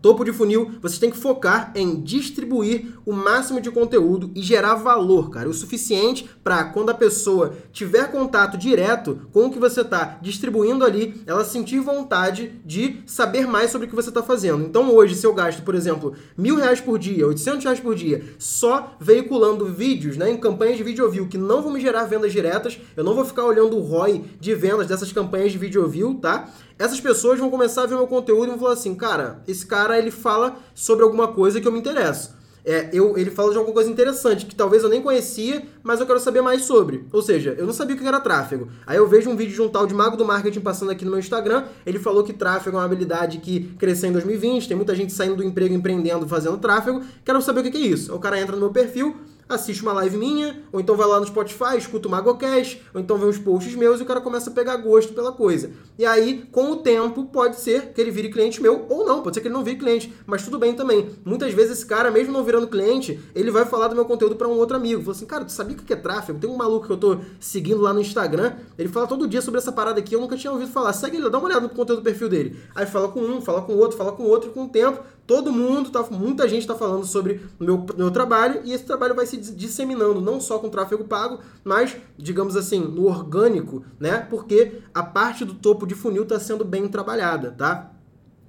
Topo 0.00 0.24
de 0.24 0.32
funil, 0.32 0.70
vocês 0.80 0.98
têm 0.98 1.10
que 1.10 1.16
focar 1.16 1.72
em 1.74 2.00
distribuir 2.00 2.97
o 3.08 3.12
máximo 3.14 3.58
de 3.58 3.70
conteúdo 3.70 4.30
e 4.34 4.42
gerar 4.42 4.74
valor, 4.74 5.30
cara, 5.30 5.48
o 5.48 5.54
suficiente 5.54 6.28
para 6.44 6.64
quando 6.64 6.90
a 6.90 6.94
pessoa 6.94 7.54
tiver 7.72 8.12
contato 8.12 8.58
direto 8.58 9.22
com 9.32 9.46
o 9.46 9.50
que 9.50 9.58
você 9.58 9.80
está 9.80 10.18
distribuindo 10.20 10.84
ali, 10.84 11.22
ela 11.26 11.42
sentir 11.42 11.80
vontade 11.80 12.60
de 12.66 13.00
saber 13.06 13.46
mais 13.46 13.70
sobre 13.70 13.86
o 13.86 13.88
que 13.88 13.96
você 13.96 14.10
está 14.10 14.22
fazendo. 14.22 14.62
Então 14.62 14.94
hoje, 14.94 15.14
se 15.14 15.26
eu 15.26 15.32
gasto, 15.32 15.62
por 15.62 15.74
exemplo, 15.74 16.12
mil 16.36 16.56
reais 16.56 16.82
por 16.82 16.98
dia, 16.98 17.26
800 17.26 17.64
reais 17.64 17.80
por 17.80 17.94
dia, 17.94 18.22
só 18.38 18.94
veiculando 19.00 19.64
vídeos, 19.64 20.18
né, 20.18 20.30
em 20.30 20.36
campanhas 20.36 20.76
de 20.76 20.84
video 20.84 21.10
view 21.10 21.28
que 21.28 21.38
não 21.38 21.62
vão 21.62 21.72
me 21.72 21.80
gerar 21.80 22.04
vendas 22.04 22.30
diretas, 22.30 22.78
eu 22.94 23.02
não 23.02 23.14
vou 23.14 23.24
ficar 23.24 23.46
olhando 23.46 23.78
o 23.78 23.80
ROI 23.80 24.22
de 24.38 24.54
vendas 24.54 24.86
dessas 24.86 25.10
campanhas 25.10 25.50
de 25.50 25.56
video 25.56 25.88
view, 25.88 26.18
tá? 26.20 26.46
essas 26.78 27.00
pessoas 27.00 27.40
vão 27.40 27.50
começar 27.50 27.82
a 27.82 27.86
ver 27.86 27.96
meu 27.96 28.06
conteúdo 28.06 28.44
e 28.44 28.50
vão 28.50 28.58
falar 28.58 28.74
assim, 28.74 28.94
cara, 28.94 29.42
esse 29.48 29.66
cara 29.66 29.98
ele 29.98 30.12
fala 30.12 30.56
sobre 30.74 31.02
alguma 31.02 31.28
coisa 31.28 31.60
que 31.60 31.66
eu 31.66 31.72
me 31.72 31.78
interesso. 31.80 32.37
É, 32.68 32.90
eu, 32.92 33.16
ele 33.16 33.30
fala 33.30 33.50
de 33.50 33.56
alguma 33.56 33.72
coisa 33.72 33.90
interessante 33.90 34.44
que 34.44 34.54
talvez 34.54 34.82
eu 34.82 34.90
nem 34.90 35.00
conhecia, 35.00 35.62
mas 35.82 36.00
eu 36.00 36.06
quero 36.06 36.20
saber 36.20 36.42
mais 36.42 36.64
sobre. 36.64 37.06
Ou 37.10 37.22
seja, 37.22 37.54
eu 37.56 37.64
não 37.64 37.72
sabia 37.72 37.96
o 37.96 37.98
que 37.98 38.06
era 38.06 38.20
tráfego. 38.20 38.68
Aí 38.86 38.98
eu 38.98 39.08
vejo 39.08 39.30
um 39.30 39.36
vídeo 39.36 39.54
de 39.54 39.62
um 39.62 39.70
tal 39.70 39.86
de 39.86 39.94
Mago 39.94 40.18
do 40.18 40.24
Marketing 40.26 40.60
passando 40.60 40.90
aqui 40.90 41.02
no 41.02 41.10
meu 41.10 41.18
Instagram. 41.18 41.64
Ele 41.86 41.98
falou 41.98 42.22
que 42.22 42.34
tráfego 42.34 42.76
é 42.76 42.80
uma 42.80 42.84
habilidade 42.84 43.38
que 43.38 43.74
cresceu 43.78 44.10
em 44.10 44.12
2020. 44.12 44.68
Tem 44.68 44.76
muita 44.76 44.94
gente 44.94 45.14
saindo 45.14 45.36
do 45.36 45.42
emprego 45.42 45.74
empreendendo, 45.74 46.28
fazendo 46.28 46.58
tráfego. 46.58 47.02
Quero 47.24 47.40
saber 47.40 47.60
o 47.60 47.70
que 47.70 47.78
é 47.78 47.80
isso. 47.80 48.14
O 48.14 48.18
cara 48.18 48.38
entra 48.38 48.54
no 48.54 48.60
meu 48.60 48.70
perfil, 48.70 49.16
assiste 49.48 49.82
uma 49.82 49.92
live 49.92 50.16
minha, 50.16 50.62
ou 50.72 50.80
então 50.80 50.96
vai 50.96 51.06
lá 51.06 51.18
no 51.18 51.26
Spotify, 51.26 51.76
escuta 51.76 52.08
o 52.08 52.10
MagoCast, 52.10 52.82
ou 52.92 53.00
então 53.00 53.16
vê 53.16 53.26
uns 53.26 53.38
posts 53.38 53.74
meus 53.74 54.00
e 54.00 54.02
o 54.02 54.06
cara 54.06 54.20
começa 54.20 54.50
a 54.50 54.52
pegar 54.52 54.76
gosto 54.76 55.12
pela 55.12 55.32
coisa. 55.32 55.70
E 55.98 56.04
aí, 56.04 56.46
com 56.52 56.72
o 56.72 56.76
tempo, 56.76 57.24
pode 57.26 57.58
ser 57.60 57.92
que 57.92 58.00
ele 58.00 58.10
vire 58.10 58.28
cliente 58.28 58.60
meu, 58.62 58.86
ou 58.88 59.06
não, 59.06 59.22
pode 59.22 59.36
ser 59.36 59.40
que 59.40 59.48
ele 59.48 59.54
não 59.54 59.64
vire 59.64 59.78
cliente, 59.78 60.12
mas 60.26 60.42
tudo 60.42 60.58
bem 60.58 60.74
também. 60.74 61.10
Muitas 61.24 61.52
vezes 61.52 61.78
esse 61.78 61.86
cara, 61.86 62.10
mesmo 62.10 62.32
não 62.32 62.44
virando 62.44 62.66
cliente, 62.66 63.18
ele 63.34 63.50
vai 63.50 63.64
falar 63.64 63.88
do 63.88 63.94
meu 63.94 64.04
conteúdo 64.04 64.36
para 64.36 64.48
um 64.48 64.56
outro 64.58 64.76
amigo. 64.76 65.02
Fala 65.02 65.16
assim, 65.16 65.26
cara, 65.26 65.44
tu 65.44 65.52
sabia 65.52 65.76
o 65.76 65.82
que 65.82 65.92
é 65.92 65.96
tráfego? 65.96 66.38
Tem 66.38 66.48
um 66.48 66.56
maluco 66.56 66.86
que 66.86 66.92
eu 66.92 66.96
tô 66.96 67.18
seguindo 67.40 67.80
lá 67.80 67.92
no 67.92 68.00
Instagram, 68.00 68.54
ele 68.78 68.88
fala 68.88 69.06
todo 69.06 69.26
dia 69.26 69.40
sobre 69.40 69.58
essa 69.58 69.72
parada 69.72 70.00
aqui, 70.00 70.14
eu 70.14 70.20
nunca 70.20 70.36
tinha 70.36 70.52
ouvido 70.52 70.70
falar. 70.70 70.92
Segue 70.92 71.16
ele, 71.16 71.30
dá 71.30 71.38
uma 71.38 71.46
olhada 71.46 71.62
no 71.62 71.68
conteúdo 71.68 72.00
do 72.00 72.04
perfil 72.04 72.28
dele. 72.28 72.58
Aí 72.74 72.86
fala 72.86 73.08
com 73.08 73.20
um, 73.20 73.40
fala 73.40 73.62
com 73.62 73.72
o 73.72 73.78
outro, 73.78 73.96
fala 73.96 74.12
com 74.12 74.22
o 74.24 74.28
outro, 74.28 74.50
e 74.50 74.52
com 74.52 74.64
o 74.64 74.68
tempo 74.68 75.02
todo 75.28 75.52
mundo, 75.52 75.90
tá, 75.90 76.02
muita 76.10 76.48
gente 76.48 76.62
está 76.62 76.74
falando 76.74 77.04
sobre 77.04 77.42
o 77.60 77.64
meu, 77.64 77.86
meu 77.98 78.10
trabalho 78.10 78.62
e 78.64 78.72
esse 78.72 78.84
trabalho 78.84 79.14
vai 79.14 79.26
se 79.26 79.36
disseminando 79.36 80.22
não 80.22 80.40
só 80.40 80.58
com 80.58 80.70
tráfego 80.70 81.04
pago, 81.04 81.40
mas, 81.62 81.94
digamos 82.16 82.56
assim, 82.56 82.80
no 82.80 83.06
orgânico, 83.06 83.84
né? 84.00 84.26
Porque 84.30 84.80
a 84.94 85.02
parte 85.02 85.44
do 85.44 85.52
topo 85.52 85.86
de 85.86 85.94
funil 85.94 86.22
está 86.22 86.40
sendo 86.40 86.64
bem 86.64 86.88
trabalhada, 86.88 87.50
tá? 87.50 87.92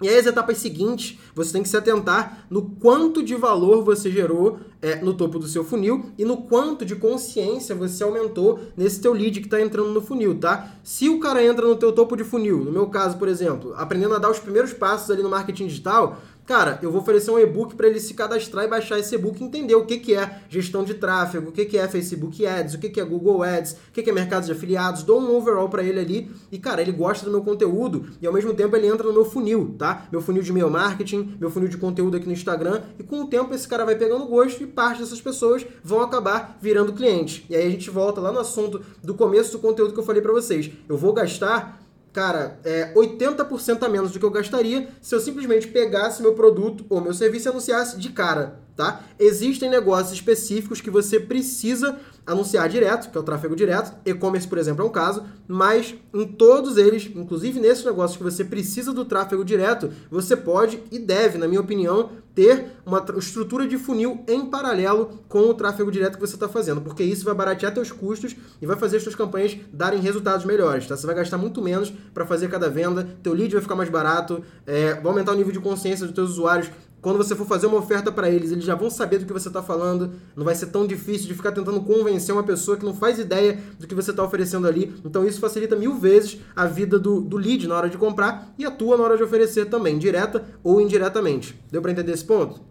E 0.02 0.08
aí 0.08 0.18
as 0.18 0.26
etapas 0.26 0.58
seguintes, 0.60 1.20
você 1.36 1.52
tem 1.52 1.62
que 1.62 1.68
se 1.68 1.76
atentar 1.76 2.46
no 2.50 2.62
quanto 2.62 3.22
de 3.22 3.36
valor 3.36 3.84
você 3.84 4.10
gerou 4.10 4.60
é, 4.82 4.96
no 4.96 5.14
topo 5.14 5.38
do 5.38 5.48
seu 5.48 5.66
funil 5.66 6.06
e 6.18 6.24
no 6.24 6.38
quanto 6.44 6.86
de 6.86 6.96
consciência 6.96 7.76
você 7.76 8.02
aumentou 8.06 8.62
nesse 8.78 9.02
teu 9.02 9.12
lead 9.12 9.42
que 9.42 9.48
está 9.48 9.60
entrando 9.60 9.90
no 9.90 10.02
funil, 10.02 10.40
tá? 10.40 10.76
Se 10.82 11.10
o 11.10 11.20
cara 11.20 11.44
entra 11.44 11.68
no 11.68 11.76
teu 11.76 11.92
topo 11.92 12.16
de 12.16 12.24
funil, 12.24 12.64
no 12.64 12.72
meu 12.72 12.88
caso, 12.88 13.18
por 13.18 13.28
exemplo, 13.28 13.74
aprendendo 13.76 14.16
a 14.16 14.20
dar 14.20 14.32
os 14.32 14.40
primeiros 14.40 14.72
passos 14.72 15.12
ali 15.12 15.22
no 15.22 15.30
marketing 15.30 15.68
digital, 15.68 16.18
Cara, 16.50 16.80
eu 16.82 16.92
vou 16.92 17.02
oferecer 17.02 17.30
um 17.30 17.38
e-book 17.38 17.76
para 17.76 17.88
ele 17.88 18.00
se 18.00 18.16
cadastrar 18.16 18.66
e 18.66 18.68
baixar 18.68 18.98
esse 18.98 19.14
e-book 19.14 19.40
e 19.40 19.46
entender 19.46 19.76
o 19.76 19.86
que, 19.86 20.00
que 20.00 20.16
é 20.16 20.42
gestão 20.50 20.84
de 20.84 20.96
tráfego, 20.96 21.50
o 21.50 21.52
que, 21.52 21.64
que 21.64 21.78
é 21.78 21.88
Facebook 21.88 22.44
Ads, 22.44 22.74
o 22.74 22.80
que, 22.80 22.90
que 22.90 23.00
é 23.00 23.06
Google 23.06 23.44
Ads, 23.44 23.74
o 23.74 23.92
que, 23.94 24.02
que 24.02 24.10
é 24.10 24.14
mercado 24.14 24.48
de 24.48 24.52
afiliados. 24.52 25.04
Dou 25.04 25.22
um 25.22 25.36
overall 25.36 25.70
para 25.70 25.84
ele 25.84 26.00
ali 26.00 26.32
e, 26.52 26.58
cara, 26.58 26.82
ele 26.82 26.92
gosta 26.92 27.24
do 27.24 27.30
meu 27.30 27.44
conteúdo 27.44 28.08
e 28.20 28.26
ao 28.26 28.34
mesmo 28.34 28.52
tempo 28.56 28.76
ele 28.76 28.88
entra 28.88 29.06
no 29.06 29.14
meu 29.14 29.26
funil, 29.26 29.76
tá? 29.78 30.08
Meu 30.12 30.24
funil 30.24 30.42
de 30.42 30.50
e-mail 30.50 30.72
marketing, 30.72 31.38
meu 31.40 31.52
funil 31.52 31.70
de 31.70 31.78
conteúdo 31.78 32.18
aqui 32.18 32.26
no 32.26 32.34
Instagram 32.34 32.82
e 32.98 33.04
com 33.04 33.22
o 33.22 33.28
tempo 33.28 33.54
esse 33.54 33.68
cara 33.68 33.86
vai 33.86 33.96
pegando 33.96 34.26
gosto 34.26 34.64
e 34.64 34.66
parte 34.66 35.02
dessas 35.02 35.22
pessoas 35.22 35.64
vão 35.84 36.02
acabar 36.02 36.58
virando 36.60 36.94
clientes. 36.94 37.44
E 37.48 37.56
aí 37.56 37.68
a 37.68 37.70
gente 37.70 37.92
volta 37.92 38.20
lá 38.20 38.32
no 38.32 38.40
assunto 38.40 38.82
do 39.04 39.14
começo 39.14 39.52
do 39.52 39.60
conteúdo 39.60 39.94
que 39.94 40.00
eu 40.00 40.04
falei 40.04 40.20
para 40.20 40.34
vocês. 40.34 40.72
Eu 40.90 40.98
vou 40.98 41.14
gastar 41.14 41.80
cara, 42.12 42.60
é 42.64 42.94
80% 42.94 43.84
a 43.84 43.90
menos 43.90 44.12
do 44.12 44.20
que 44.20 44.26
eu 44.26 44.32
gastaria 44.32 44.88
se 45.02 45.14
eu 45.14 45.20
simplesmente 45.20 45.68
pegasse 45.68 46.22
meu 46.22 46.34
produto 46.34 46.86
ou 46.90 47.02
meu 47.02 47.14
serviço 47.14 47.48
e 47.48 47.52
anunciasse 47.52 47.98
de 47.98 48.10
cara, 48.10 48.60
tá? 48.80 49.02
Existem 49.20 49.70
negócios 49.70 50.14
específicos 50.14 50.80
que 50.80 50.90
você 50.90 51.20
precisa 51.20 52.00
anunciar 52.26 52.70
direto, 52.70 53.12
que 53.12 53.18
é 53.18 53.20
o 53.20 53.24
tráfego 53.24 53.54
direto. 53.54 53.94
E-commerce, 54.06 54.48
por 54.48 54.58
exemplo, 54.58 54.86
é 54.86 54.88
um 54.88 54.92
caso, 54.92 55.22
mas 55.46 55.96
em 56.14 56.26
todos 56.26 56.78
eles, 56.78 57.12
inclusive 57.14 57.60
nesses 57.60 57.84
negócios 57.84 58.16
que 58.16 58.24
você 58.24 58.46
precisa 58.46 58.94
do 58.94 59.04
tráfego 59.04 59.44
direto, 59.44 59.92
você 60.10 60.34
pode 60.34 60.82
e 60.90 60.98
deve, 60.98 61.38
na 61.38 61.46
minha 61.46 61.60
opinião, 61.60 62.12
ter 62.34 62.68
uma 62.86 63.04
estrutura 63.18 63.68
de 63.68 63.78
funil 63.78 64.24
em 64.26 64.46
paralelo 64.46 65.24
com 65.28 65.40
o 65.40 65.54
tráfego 65.54 65.92
direto 65.92 66.16
que 66.16 66.22
você 66.22 66.36
está 66.36 66.48
fazendo, 66.48 66.80
porque 66.80 67.04
isso 67.04 67.26
vai 67.26 67.34
baratear 67.34 67.74
seus 67.74 67.92
custos 67.92 68.34
e 68.62 68.66
vai 68.66 68.78
fazer 68.78 68.96
as 68.96 69.04
suas 69.04 69.16
campanhas 69.16 69.58
darem 69.74 70.00
resultados 70.00 70.46
melhores, 70.46 70.88
tá? 70.88 70.96
Você 70.96 71.06
vai 71.06 71.16
gastar 71.16 71.38
muito 71.38 71.62
menos 71.62 71.92
para 72.14 72.26
fazer 72.26 72.48
cada 72.48 72.70
venda, 72.70 73.06
teu 73.22 73.34
lead 73.34 73.52
vai 73.52 73.62
ficar 73.62 73.76
mais 73.76 73.90
barato, 73.90 74.42
é, 74.66 74.94
vai 74.94 75.08
aumentar 75.08 75.34
o 75.34 75.36
nível 75.36 75.52
de 75.52 75.60
consciência 75.60 76.06
dos 76.06 76.16
teus 76.16 76.30
usuários, 76.30 76.70
quando 77.02 77.18
você 77.18 77.36
for 77.36 77.46
fazer 77.46 77.68
uma 77.68 77.78
oferta 77.78 78.12
para 78.12 78.30
eles, 78.30 78.52
eles 78.52 78.66
já 78.66 78.76
vão 78.76 78.90
saber 78.90 79.20
do 79.20 79.26
que 79.26 79.34
você 79.34 79.48
está 79.48 79.64
falando. 79.64 80.12
Não 80.36 80.44
vai 80.44 80.56
ser 80.56 80.68
tão 80.68 80.86
difícil 80.86 81.28
de 81.28 81.34
ficar 81.34 81.52
tentando 81.52 81.82
convencer 81.82 82.34
uma 82.34 82.44
pessoa 82.44 82.76
que 82.76 82.86
não 82.86 82.94
faz 82.94 83.20
ideia 83.20 83.58
do 83.80 83.88
que 83.88 83.96
você 83.96 84.12
está 84.12 84.24
oferecendo 84.24 84.68
ali. 84.68 84.94
Então 85.06 85.26
isso 85.26 85.40
facilita 85.40 85.76
mil 85.76 85.96
vezes 85.96 86.40
a 86.56 86.66
vida 86.66 87.00
do, 87.00 87.22
do 87.22 87.38
lead 87.38 87.68
na 87.68 87.76
hora 87.76 87.90
de 87.90 87.98
comprar 87.98 88.54
e 88.58 88.66
a 88.66 88.72
tua 88.72 88.98
na 88.98 89.04
hora 89.04 89.18
de 89.18 89.24
oferecer 89.24 89.66
também, 89.66 89.98
direta 89.98 90.44
ou 90.64 90.82
indiretamente. 90.82 91.60
Deu 91.72 91.82
para 91.82 91.92
entender 91.92 92.12
esse 92.12 92.26
ponto? 92.26 92.70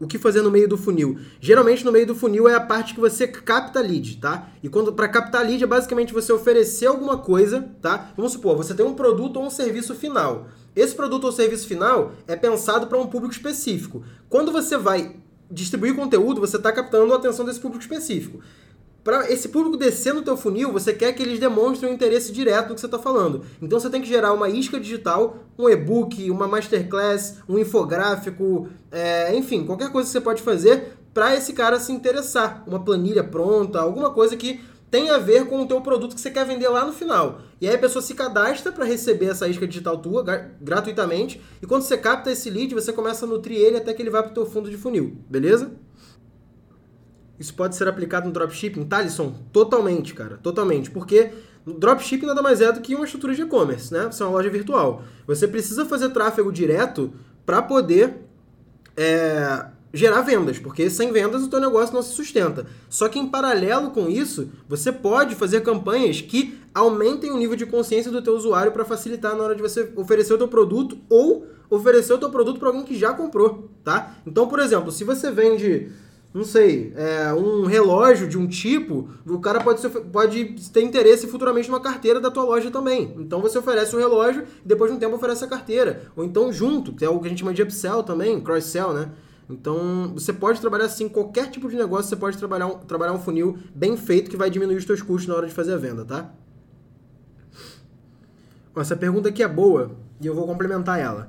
O 0.00 0.06
que 0.06 0.16
fazer 0.16 0.42
no 0.42 0.50
meio 0.50 0.68
do 0.68 0.78
funil? 0.78 1.18
Geralmente 1.40 1.84
no 1.84 1.90
meio 1.90 2.06
do 2.06 2.14
funil 2.14 2.48
é 2.48 2.54
a 2.54 2.60
parte 2.60 2.94
que 2.94 3.00
você 3.00 3.26
capta 3.26 3.80
lead, 3.80 4.18
tá? 4.18 4.48
E 4.62 4.68
quando 4.68 4.92
para 4.92 5.08
captar 5.08 5.44
lead 5.44 5.64
é 5.64 5.66
basicamente 5.66 6.12
você 6.12 6.32
oferecer 6.32 6.86
alguma 6.86 7.18
coisa, 7.18 7.68
tá? 7.82 8.12
Vamos 8.16 8.32
supor, 8.32 8.56
você 8.56 8.74
tem 8.74 8.86
um 8.86 8.94
produto 8.94 9.38
ou 9.38 9.46
um 9.46 9.50
serviço 9.50 9.96
final. 9.96 10.46
Esse 10.74 10.94
produto 10.94 11.24
ou 11.24 11.32
serviço 11.32 11.66
final 11.66 12.12
é 12.26 12.36
pensado 12.36 12.86
para 12.86 12.98
um 12.98 13.06
público 13.06 13.34
específico. 13.34 14.02
Quando 14.28 14.52
você 14.52 14.76
vai 14.76 15.16
distribuir 15.50 15.94
conteúdo, 15.96 16.40
você 16.40 16.56
está 16.56 16.70
captando 16.70 17.12
a 17.12 17.16
atenção 17.16 17.44
desse 17.44 17.60
público 17.60 17.82
específico 17.82 18.40
para 19.08 19.32
esse 19.32 19.48
público 19.48 19.78
descer 19.78 20.12
no 20.12 20.20
teu 20.20 20.36
funil, 20.36 20.70
você 20.70 20.92
quer 20.92 21.14
que 21.14 21.22
eles 21.22 21.38
demonstrem 21.40 21.90
um 21.90 21.94
interesse 21.94 22.30
direto 22.30 22.68
no 22.68 22.74
que 22.74 22.80
você 22.82 22.86
está 22.86 22.98
falando. 22.98 23.42
Então 23.62 23.80
você 23.80 23.88
tem 23.88 24.02
que 24.02 24.06
gerar 24.06 24.34
uma 24.34 24.50
isca 24.50 24.78
digital, 24.78 25.38
um 25.58 25.66
e-book, 25.66 26.30
uma 26.30 26.46
masterclass, 26.46 27.36
um 27.48 27.58
infográfico, 27.58 28.68
é, 28.92 29.34
enfim, 29.34 29.64
qualquer 29.64 29.90
coisa 29.90 30.06
que 30.06 30.12
você 30.12 30.20
pode 30.20 30.42
fazer 30.42 30.98
para 31.14 31.34
esse 31.34 31.54
cara 31.54 31.80
se 31.80 31.90
interessar. 31.90 32.62
Uma 32.66 32.80
planilha 32.80 33.24
pronta, 33.24 33.80
alguma 33.80 34.10
coisa 34.10 34.36
que 34.36 34.60
tem 34.90 35.10
a 35.10 35.18
ver 35.18 35.46
com 35.46 35.62
o 35.62 35.66
teu 35.66 35.80
produto 35.80 36.14
que 36.14 36.20
você 36.20 36.30
quer 36.30 36.46
vender 36.46 36.68
lá 36.68 36.84
no 36.84 36.92
final. 36.92 37.40
E 37.60 37.68
aí 37.68 37.74
a 37.74 37.78
pessoa 37.78 38.02
se 38.02 38.14
cadastra 38.14 38.72
para 38.72 38.84
receber 38.84 39.26
essa 39.26 39.46
isca 39.48 39.66
digital 39.66 39.98
tua 39.98 40.22
gratuitamente. 40.60 41.40
E 41.60 41.66
quando 41.66 41.82
você 41.82 41.96
capta 41.96 42.30
esse 42.30 42.48
lead, 42.48 42.74
você 42.74 42.92
começa 42.92 43.26
a 43.26 43.28
nutrir 43.28 43.58
ele 43.58 43.76
até 43.76 43.92
que 43.92 44.00
ele 44.00 44.10
vá 44.10 44.22
para 44.22 44.30
o 44.30 44.34
teu 44.34 44.46
fundo 44.46 44.70
de 44.70 44.76
funil, 44.76 45.18
beleza? 45.28 45.72
Isso 47.38 47.54
pode 47.54 47.76
ser 47.76 47.86
aplicado 47.86 48.26
no 48.26 48.32
dropshipping? 48.32 48.84
Thalisson, 48.84 49.34
totalmente, 49.52 50.14
cara, 50.14 50.38
totalmente. 50.38 50.90
Porque 50.90 51.30
dropshipping 51.64 52.26
nada 52.26 52.42
mais 52.42 52.60
é 52.60 52.72
do 52.72 52.80
que 52.80 52.94
uma 52.94 53.04
estrutura 53.04 53.34
de 53.34 53.42
e-commerce, 53.42 53.92
né? 53.92 54.08
Você 54.10 54.22
é 54.22 54.26
uma 54.26 54.32
loja 54.32 54.50
virtual. 54.50 55.04
Você 55.26 55.46
precisa 55.46 55.84
fazer 55.84 56.08
tráfego 56.10 56.50
direto 56.50 57.12
para 57.46 57.62
poder 57.62 58.16
é, 58.96 59.66
gerar 59.92 60.22
vendas, 60.22 60.58
porque 60.58 60.90
sem 60.90 61.12
vendas 61.12 61.42
o 61.42 61.48
teu 61.48 61.60
negócio 61.60 61.94
não 61.94 62.02
se 62.02 62.12
sustenta. 62.12 62.66
Só 62.88 63.08
que 63.08 63.18
em 63.18 63.26
paralelo 63.26 63.90
com 63.90 64.08
isso, 64.08 64.50
você 64.68 64.92
pode 64.92 65.34
fazer 65.34 65.62
campanhas 65.62 66.20
que 66.20 66.58
aumentem 66.74 67.30
o 67.30 67.36
nível 67.36 67.56
de 67.56 67.66
consciência 67.66 68.10
do 68.10 68.22
teu 68.22 68.34
usuário 68.34 68.72
para 68.72 68.84
facilitar 68.84 69.34
na 69.34 69.42
hora 69.42 69.54
de 69.54 69.62
você 69.62 69.90
oferecer 69.96 70.34
o 70.34 70.38
teu 70.38 70.48
produto 70.48 70.98
ou 71.08 71.46
oferecer 71.70 72.12
o 72.12 72.18
teu 72.18 72.30
produto 72.30 72.58
para 72.58 72.68
alguém 72.68 72.84
que 72.84 72.98
já 72.98 73.12
comprou, 73.12 73.68
tá? 73.84 74.16
Então, 74.26 74.46
por 74.46 74.58
exemplo, 74.58 74.90
se 74.90 75.04
você 75.04 75.30
vende 75.30 75.90
não 76.32 76.44
sei, 76.44 76.92
é, 76.94 77.32
um 77.32 77.64
relógio 77.64 78.28
de 78.28 78.36
um 78.36 78.46
tipo, 78.46 79.08
o 79.26 79.40
cara 79.40 79.60
pode, 79.60 79.80
ser, 79.80 79.88
pode 79.88 80.44
ter 80.72 80.82
interesse 80.82 81.26
futuramente 81.26 81.70
numa 81.70 81.80
carteira 81.80 82.20
da 82.20 82.30
tua 82.30 82.44
loja 82.44 82.70
também. 82.70 83.14
Então 83.18 83.40
você 83.40 83.58
oferece 83.58 83.96
o 83.96 83.98
relógio 83.98 84.44
e 84.62 84.68
depois 84.68 84.90
de 84.90 84.96
um 84.96 85.00
tempo 85.00 85.16
oferece 85.16 85.42
a 85.44 85.48
carteira. 85.48 86.02
Ou 86.14 86.22
então 86.22 86.52
junto, 86.52 86.92
que 86.92 87.04
é 87.04 87.08
o 87.08 87.18
que 87.18 87.26
a 87.26 87.30
gente 87.30 87.38
chama 87.40 87.54
de 87.54 87.62
upsell 87.62 88.02
também, 88.02 88.40
cross-sell, 88.40 88.92
né? 88.92 89.10
Então 89.48 90.12
você 90.12 90.32
pode 90.32 90.60
trabalhar 90.60 90.84
assim, 90.84 91.08
qualquer 91.08 91.50
tipo 91.50 91.68
de 91.68 91.76
negócio, 91.76 92.08
você 92.08 92.16
pode 92.16 92.36
trabalhar 92.36 92.66
um, 92.66 92.78
trabalhar 92.78 93.12
um 93.12 93.18
funil 93.18 93.58
bem 93.74 93.96
feito 93.96 94.30
que 94.30 94.36
vai 94.36 94.50
diminuir 94.50 94.76
os 94.76 94.84
teus 94.84 95.00
custos 95.00 95.26
na 95.26 95.34
hora 95.34 95.46
de 95.46 95.54
fazer 95.54 95.72
a 95.72 95.78
venda, 95.78 96.04
tá? 96.04 96.34
Essa 98.76 98.96
pergunta 98.96 99.28
aqui 99.28 99.42
é 99.42 99.48
boa 99.48 99.96
e 100.20 100.26
eu 100.26 100.34
vou 100.34 100.46
complementar 100.46 101.00
ela. 101.00 101.28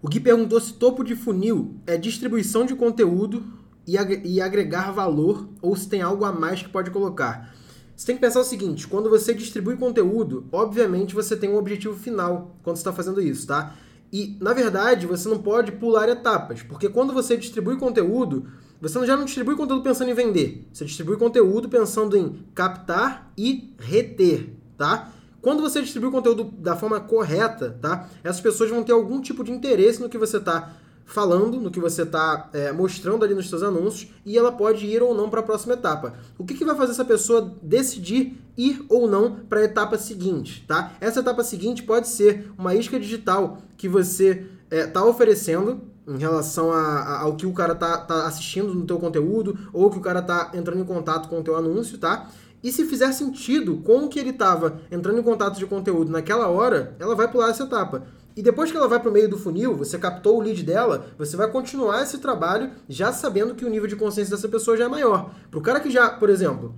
O 0.00 0.08
Gui 0.08 0.20
perguntou 0.20 0.60
se 0.60 0.74
topo 0.74 1.02
de 1.02 1.14
funil 1.14 1.74
é 1.86 1.96
distribuição 1.96 2.64
de 2.64 2.74
conteúdo 2.74 3.44
e 3.86 4.40
agregar 4.40 4.92
valor 4.92 5.48
ou 5.60 5.76
se 5.76 5.88
tem 5.88 6.02
algo 6.02 6.24
a 6.24 6.32
mais 6.32 6.62
que 6.62 6.68
pode 6.68 6.90
colocar. 6.90 7.54
Você 7.94 8.06
tem 8.06 8.16
que 8.16 8.20
pensar 8.20 8.40
o 8.40 8.44
seguinte: 8.44 8.86
quando 8.86 9.10
você 9.10 9.34
distribui 9.34 9.76
conteúdo, 9.76 10.46
obviamente 10.52 11.14
você 11.14 11.36
tem 11.36 11.50
um 11.50 11.56
objetivo 11.56 11.94
final 11.94 12.56
quando 12.62 12.76
está 12.76 12.92
fazendo 12.92 13.20
isso, 13.20 13.46
tá? 13.46 13.74
E, 14.12 14.36
na 14.40 14.52
verdade, 14.52 15.06
você 15.06 15.28
não 15.28 15.38
pode 15.38 15.72
pular 15.72 16.08
etapas, 16.08 16.62
porque 16.62 16.88
quando 16.88 17.12
você 17.12 17.36
distribui 17.36 17.76
conteúdo, 17.76 18.46
você 18.80 19.04
já 19.06 19.16
não 19.16 19.24
distribui 19.24 19.56
conteúdo 19.56 19.82
pensando 19.82 20.10
em 20.10 20.14
vender. 20.14 20.66
Você 20.72 20.84
distribui 20.84 21.16
conteúdo 21.16 21.68
pensando 21.68 22.16
em 22.16 22.44
captar 22.54 23.32
e 23.36 23.74
reter, 23.78 24.50
tá? 24.76 25.12
Quando 25.40 25.62
você 25.62 25.80
distribui 25.80 26.08
o 26.08 26.12
conteúdo 26.12 26.44
da 26.44 26.76
forma 26.76 27.00
correta, 27.00 27.78
tá? 27.80 28.08
Essas 28.22 28.40
pessoas 28.40 28.70
vão 28.70 28.82
ter 28.82 28.92
algum 28.92 29.20
tipo 29.20 29.44
de 29.44 29.52
interesse 29.52 30.00
no 30.00 30.08
que 30.08 30.18
você 30.18 30.38
está 30.38 30.72
falando, 31.06 31.60
no 31.60 31.70
que 31.70 31.78
você 31.78 32.02
está 32.02 32.50
é, 32.52 32.72
mostrando 32.72 33.24
ali 33.24 33.32
nos 33.32 33.48
seus 33.48 33.62
anúncios, 33.62 34.10
e 34.24 34.36
ela 34.36 34.50
pode 34.50 34.84
ir 34.84 35.02
ou 35.02 35.14
não 35.14 35.30
para 35.30 35.40
a 35.40 35.42
próxima 35.42 35.74
etapa. 35.74 36.14
O 36.36 36.44
que, 36.44 36.54
que 36.54 36.64
vai 36.64 36.74
fazer 36.76 36.92
essa 36.92 37.04
pessoa 37.04 37.54
decidir 37.62 38.36
ir 38.58 38.84
ou 38.88 39.08
não 39.08 39.36
para 39.48 39.60
a 39.60 39.64
etapa 39.64 39.96
seguinte, 39.96 40.64
tá? 40.66 40.92
Essa 41.00 41.20
etapa 41.20 41.44
seguinte 41.44 41.84
pode 41.84 42.08
ser 42.08 42.50
uma 42.58 42.74
isca 42.74 42.98
digital 42.98 43.58
que 43.76 43.88
você 43.88 44.46
está 44.68 44.76
é, 44.76 44.86
tá 44.86 45.04
oferecendo 45.04 45.80
em 46.08 46.18
relação 46.18 46.72
a, 46.72 46.80
a, 46.80 47.20
ao 47.22 47.36
que 47.36 47.46
o 47.46 47.52
cara 47.52 47.74
tá, 47.74 47.98
tá 47.98 48.26
assistindo 48.26 48.74
no 48.74 48.84
teu 48.84 48.98
conteúdo 48.98 49.56
ou 49.72 49.90
que 49.90 49.98
o 49.98 50.02
cara 50.02 50.20
tá 50.20 50.50
entrando 50.54 50.80
em 50.80 50.84
contato 50.84 51.28
com 51.28 51.38
o 51.38 51.42
teu 51.42 51.56
anúncio, 51.56 51.98
tá? 51.98 52.28
E 52.62 52.72
se 52.72 52.84
fizer 52.84 53.12
sentido 53.12 53.76
com 53.78 54.04
o 54.04 54.08
que 54.08 54.18
ele 54.18 54.30
estava 54.30 54.80
entrando 54.90 55.20
em 55.20 55.22
contato 55.22 55.56
de 55.56 55.66
conteúdo 55.66 56.10
naquela 56.10 56.48
hora, 56.48 56.96
ela 56.98 57.14
vai 57.14 57.30
pular 57.30 57.50
essa 57.50 57.62
etapa. 57.62 58.02
E 58.36 58.42
depois 58.42 58.70
que 58.70 58.76
ela 58.76 58.86
vai 58.86 59.00
para 59.00 59.08
o 59.08 59.12
meio 59.12 59.30
do 59.30 59.38
funil, 59.38 59.74
você 59.74 59.98
captou 59.98 60.36
o 60.36 60.42
lead 60.42 60.62
dela, 60.62 61.06
você 61.16 61.38
vai 61.38 61.50
continuar 61.50 62.02
esse 62.02 62.18
trabalho 62.18 62.70
já 62.86 63.10
sabendo 63.10 63.54
que 63.54 63.64
o 63.64 63.70
nível 63.70 63.88
de 63.88 63.96
consciência 63.96 64.36
dessa 64.36 64.46
pessoa 64.46 64.76
já 64.76 64.84
é 64.84 64.88
maior. 64.88 65.34
Para 65.50 65.58
o 65.58 65.62
cara 65.62 65.80
que 65.80 65.90
já, 65.90 66.10
por 66.10 66.28
exemplo, 66.28 66.74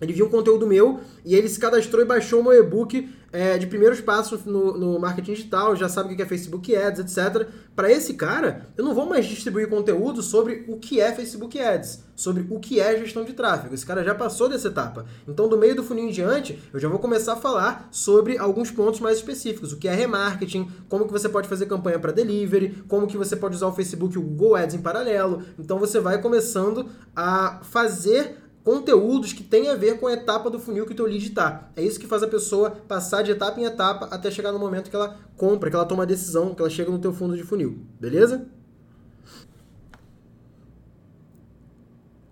ele 0.00 0.12
viu 0.12 0.26
um 0.26 0.30
conteúdo 0.30 0.66
meu 0.66 1.00
e 1.24 1.34
ele 1.34 1.48
se 1.48 1.58
cadastrou 1.58 2.02
e 2.02 2.04
baixou 2.04 2.40
o 2.40 2.44
meu 2.44 2.52
e-book 2.52 3.08
é, 3.30 3.58
de 3.58 3.66
primeiros 3.66 4.00
passos 4.00 4.44
no, 4.44 4.76
no, 4.76 4.98
marketing 4.98 5.34
digital, 5.34 5.76
já 5.76 5.88
sabe 5.88 6.12
o 6.12 6.16
que 6.16 6.22
é 6.22 6.26
Facebook 6.26 6.74
Ads, 6.74 7.00
etc. 7.00 7.46
Para 7.76 7.90
esse 7.92 8.14
cara, 8.14 8.66
eu 8.76 8.84
não 8.84 8.94
vou 8.94 9.06
mais 9.06 9.26
distribuir 9.26 9.68
conteúdo 9.68 10.22
sobre 10.22 10.64
o 10.66 10.78
que 10.78 11.00
é 11.00 11.12
Facebook 11.12 11.60
Ads, 11.60 12.04
sobre 12.16 12.46
o 12.48 12.58
que 12.58 12.80
é 12.80 12.98
gestão 12.98 13.24
de 13.24 13.34
tráfego. 13.34 13.74
Esse 13.74 13.84
cara 13.84 14.02
já 14.02 14.14
passou 14.14 14.48
dessa 14.48 14.68
etapa. 14.68 15.04
Então, 15.26 15.46
do 15.46 15.58
meio 15.58 15.76
do 15.76 15.84
funil 15.84 16.08
em 16.08 16.10
diante, 16.10 16.58
eu 16.72 16.80
já 16.80 16.88
vou 16.88 16.98
começar 16.98 17.34
a 17.34 17.36
falar 17.36 17.88
sobre 17.90 18.38
alguns 18.38 18.70
pontos 18.70 19.00
mais 19.00 19.18
específicos. 19.18 19.72
O 19.72 19.76
que 19.76 19.88
é 19.88 19.94
remarketing, 19.94 20.68
como 20.88 21.04
que 21.04 21.12
você 21.12 21.28
pode 21.28 21.48
fazer 21.48 21.66
campanha 21.66 21.98
para 21.98 22.12
delivery, 22.12 22.82
como 22.88 23.06
que 23.06 23.16
você 23.16 23.36
pode 23.36 23.56
usar 23.56 23.66
o 23.66 23.74
Facebook 23.74 24.14
e 24.14 24.18
o 24.18 24.22
Google 24.22 24.56
Ads 24.56 24.74
em 24.74 24.80
paralelo. 24.80 25.42
Então, 25.58 25.78
você 25.78 26.00
vai 26.00 26.20
começando 26.20 26.88
a 27.14 27.60
fazer 27.62 28.47
conteúdos 28.68 29.32
que 29.32 29.42
têm 29.42 29.70
a 29.70 29.74
ver 29.74 29.98
com 29.98 30.06
a 30.06 30.12
etapa 30.12 30.50
do 30.50 30.60
funil 30.60 30.84
que 30.84 30.92
o 30.92 30.94
teu 30.94 31.06
lead 31.06 31.26
está. 31.26 31.70
É 31.74 31.82
isso 31.82 31.98
que 31.98 32.06
faz 32.06 32.22
a 32.22 32.28
pessoa 32.28 32.70
passar 32.70 33.22
de 33.22 33.30
etapa 33.30 33.58
em 33.58 33.64
etapa 33.64 34.04
até 34.10 34.30
chegar 34.30 34.52
no 34.52 34.58
momento 34.58 34.90
que 34.90 34.94
ela 34.94 35.16
compra, 35.38 35.70
que 35.70 35.76
ela 35.76 35.86
toma 35.86 36.02
a 36.02 36.06
decisão, 36.06 36.54
que 36.54 36.60
ela 36.60 36.68
chega 36.68 36.90
no 36.90 36.98
teu 36.98 37.10
fundo 37.10 37.34
de 37.34 37.42
funil. 37.42 37.78
Beleza? 37.98 38.46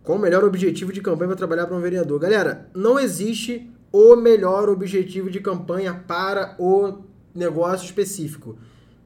Qual 0.03 0.19
o 0.19 0.21
melhor 0.21 0.45
objetivo 0.45 0.93
de 0.93 1.01
campanha 1.01 1.29
para 1.29 1.39
trabalhar 1.39 1.67
para 1.67 1.75
um 1.75 1.81
vereador? 1.81 2.21
Galera, 2.21 2.69
não 2.75 3.01
existe 3.01 3.73
o 3.91 4.15
melhor 4.15 4.69
objetivo 4.69 5.31
de 5.31 5.41
campanha 5.41 6.05
para 6.07 6.55
o 6.59 6.99
negócio 7.35 7.87
específico. 7.87 8.59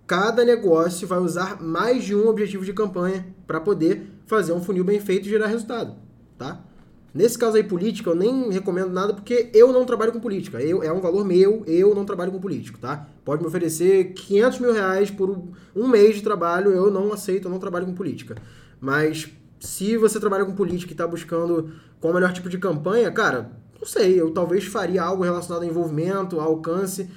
Cada 0.05 0.45
negócio 0.45 1.07
vai 1.07 1.21
usar 1.21 1.63
mais 1.63 2.03
de 2.03 2.13
um 2.13 2.27
objetivo 2.27 2.65
de 2.65 2.73
campanha 2.73 3.25
para 3.47 3.61
poder 3.61 4.21
fazer 4.27 4.53
um 4.53 4.61
funil 4.61 4.83
bem 4.83 4.99
feito 4.99 5.29
e 5.29 5.31
gerar 5.31 5.47
resultado, 5.47 5.95
tá? 6.37 6.65
Nesse 7.13 7.37
caso 7.37 7.57
aí, 7.57 7.65
política, 7.65 8.11
eu 8.11 8.15
nem 8.15 8.51
recomendo 8.51 8.91
nada 8.91 9.13
porque 9.13 9.51
eu 9.53 9.73
não 9.73 9.85
trabalho 9.85 10.13
com 10.13 10.21
política. 10.21 10.61
Eu, 10.63 10.83
é 10.83 10.93
um 10.93 11.01
valor 11.01 11.25
meu, 11.25 11.65
eu 11.67 11.95
não 11.95 12.05
trabalho 12.05 12.31
com 12.31 12.39
político, 12.39 12.79
tá? 12.79 13.09
Pode 13.25 13.43
me 13.43 13.49
oferecer 13.49 14.13
500 14.13 14.61
mil 14.61 14.73
reais 14.73 15.11
por 15.11 15.43
um 15.75 15.89
mês 15.89 16.17
de 16.17 16.23
trabalho, 16.23 16.71
eu 16.71 16.91
não 16.91 17.13
aceito, 17.13 17.49
eu 17.49 17.51
não 17.51 17.59
trabalho 17.59 17.87
com 17.87 17.95
política. 17.95 18.37
Mas 18.81 19.29
se 19.59 19.97
você 19.97 20.21
trabalha 20.21 20.45
com 20.45 20.55
política 20.55 20.93
e 20.93 20.95
está 20.95 21.07
buscando 21.07 21.73
qual 22.01 22.13
o 22.13 22.15
melhor 22.15 22.33
tipo 22.33 22.49
de 22.49 22.59
campanha, 22.59 23.11
cara, 23.11 23.51
não 23.79 23.87
sei, 23.87 24.21
eu 24.21 24.31
talvez 24.31 24.65
faria 24.65 25.03
algo 25.03 25.25
relacionado 25.25 25.63
a 25.63 25.67
envolvimento, 25.67 26.39
a 26.39 26.45
alcance. 26.45 27.11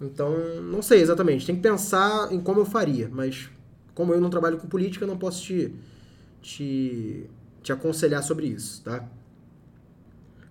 Então, 0.00 0.34
não 0.62 0.82
sei 0.82 1.00
exatamente. 1.00 1.46
Tem 1.46 1.56
que 1.56 1.62
pensar 1.62 2.32
em 2.32 2.40
como 2.40 2.60
eu 2.60 2.64
faria, 2.64 3.10
mas 3.12 3.50
como 3.94 4.12
eu 4.14 4.20
não 4.20 4.30
trabalho 4.30 4.56
com 4.58 4.68
política, 4.68 5.06
não 5.06 5.18
posso 5.18 5.42
te, 5.42 5.74
te, 6.40 7.26
te 7.62 7.72
aconselhar 7.72 8.22
sobre 8.22 8.46
isso, 8.46 8.82
tá? 8.82 9.04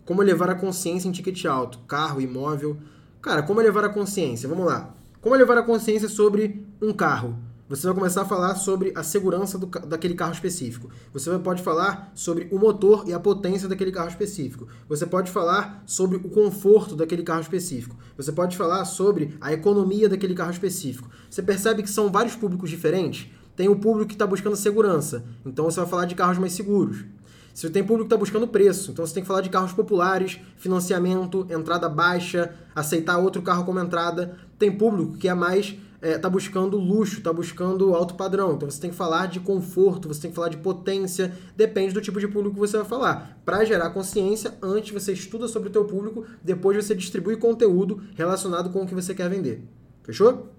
Como 0.05 0.21
elevar 0.21 0.49
a 0.49 0.55
consciência 0.55 1.07
em 1.07 1.11
ticket 1.11 1.45
alto? 1.45 1.79
Carro, 1.87 2.19
imóvel. 2.19 2.77
Cara, 3.21 3.43
como 3.43 3.61
elevar 3.61 3.83
a 3.83 3.89
consciência? 3.89 4.49
Vamos 4.49 4.65
lá. 4.65 4.95
Como 5.21 5.35
elevar 5.35 5.57
a 5.57 5.63
consciência 5.63 6.09
sobre 6.09 6.65
um 6.81 6.91
carro? 6.91 7.37
Você 7.71 7.87
vai 7.87 7.95
começar 7.95 8.23
a 8.23 8.25
falar 8.25 8.55
sobre 8.55 8.91
a 8.95 9.01
segurança 9.01 9.57
do, 9.57 9.65
daquele 9.65 10.13
carro 10.13 10.33
específico. 10.33 10.89
Você 11.13 11.37
pode 11.39 11.63
falar 11.63 12.11
sobre 12.13 12.49
o 12.51 12.59
motor 12.59 13.05
e 13.07 13.13
a 13.13 13.19
potência 13.19 13.69
daquele 13.69 13.93
carro 13.93 14.09
específico. 14.09 14.67
Você 14.89 15.05
pode 15.05 15.31
falar 15.31 15.81
sobre 15.85 16.17
o 16.17 16.29
conforto 16.29 16.97
daquele 16.97 17.23
carro 17.23 17.39
específico. 17.39 17.95
Você 18.17 18.31
pode 18.33 18.57
falar 18.57 18.83
sobre 18.83 19.37
a 19.39 19.53
economia 19.53 20.09
daquele 20.09 20.33
carro 20.33 20.51
específico. 20.51 21.09
Você 21.29 21.41
percebe 21.41 21.81
que 21.81 21.89
são 21.89 22.11
vários 22.11 22.35
públicos 22.35 22.69
diferentes? 22.69 23.29
Tem 23.55 23.69
o 23.69 23.75
público 23.77 24.07
que 24.09 24.15
está 24.15 24.27
buscando 24.27 24.55
segurança, 24.57 25.23
então 25.45 25.65
você 25.65 25.79
vai 25.79 25.89
falar 25.89 26.05
de 26.05 26.15
carros 26.15 26.37
mais 26.37 26.51
seguros. 26.51 27.05
Você 27.53 27.69
tem 27.69 27.83
público 27.83 28.05
que 28.05 28.13
está 28.13 28.17
buscando 28.17 28.47
preço, 28.47 28.91
então 28.91 29.05
você 29.05 29.13
tem 29.13 29.23
que 29.23 29.27
falar 29.27 29.41
de 29.41 29.49
carros 29.49 29.73
populares, 29.73 30.39
financiamento, 30.57 31.45
entrada 31.49 31.89
baixa, 31.89 32.53
aceitar 32.75 33.17
outro 33.17 33.41
carro 33.41 33.65
como 33.65 33.79
entrada. 33.79 34.37
Tem 34.57 34.71
público 34.71 35.17
que 35.17 35.27
é 35.27 35.33
mais 35.33 35.75
está 36.01 36.07
é, 36.07 36.17
tá 36.17 36.29
buscando 36.29 36.77
luxo, 36.77 37.19
está 37.19 37.31
buscando 37.31 37.93
alto 37.93 38.15
padrão. 38.15 38.53
Então 38.55 38.69
você 38.69 38.81
tem 38.81 38.89
que 38.89 38.95
falar 38.95 39.27
de 39.27 39.39
conforto, 39.39 40.07
você 40.07 40.21
tem 40.21 40.31
que 40.31 40.35
falar 40.35 40.49
de 40.49 40.57
potência, 40.57 41.31
depende 41.55 41.93
do 41.93 42.01
tipo 42.01 42.19
de 42.19 42.27
público 42.27 42.55
que 42.55 42.59
você 42.59 42.77
vai 42.77 42.85
falar. 42.85 43.39
Para 43.45 43.63
gerar 43.63 43.91
consciência, 43.91 44.57
antes 44.61 44.91
você 44.91 45.13
estuda 45.13 45.47
sobre 45.47 45.69
o 45.69 45.71
teu 45.71 45.85
público, 45.85 46.25
depois 46.43 46.75
você 46.75 46.95
distribui 46.95 47.37
conteúdo 47.37 48.01
relacionado 48.15 48.71
com 48.71 48.81
o 48.81 48.87
que 48.87 48.95
você 48.95 49.13
quer 49.13 49.29
vender. 49.29 49.63
Fechou? 50.03 50.49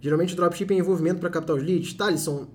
Geralmente 0.00 0.34
dropshipping 0.34 0.76
é 0.76 0.78
envolvimento 0.78 1.20
para 1.20 1.28
captar 1.28 1.56
os 1.56 1.62
leads. 1.62 1.92
Thalisson, 1.92 2.46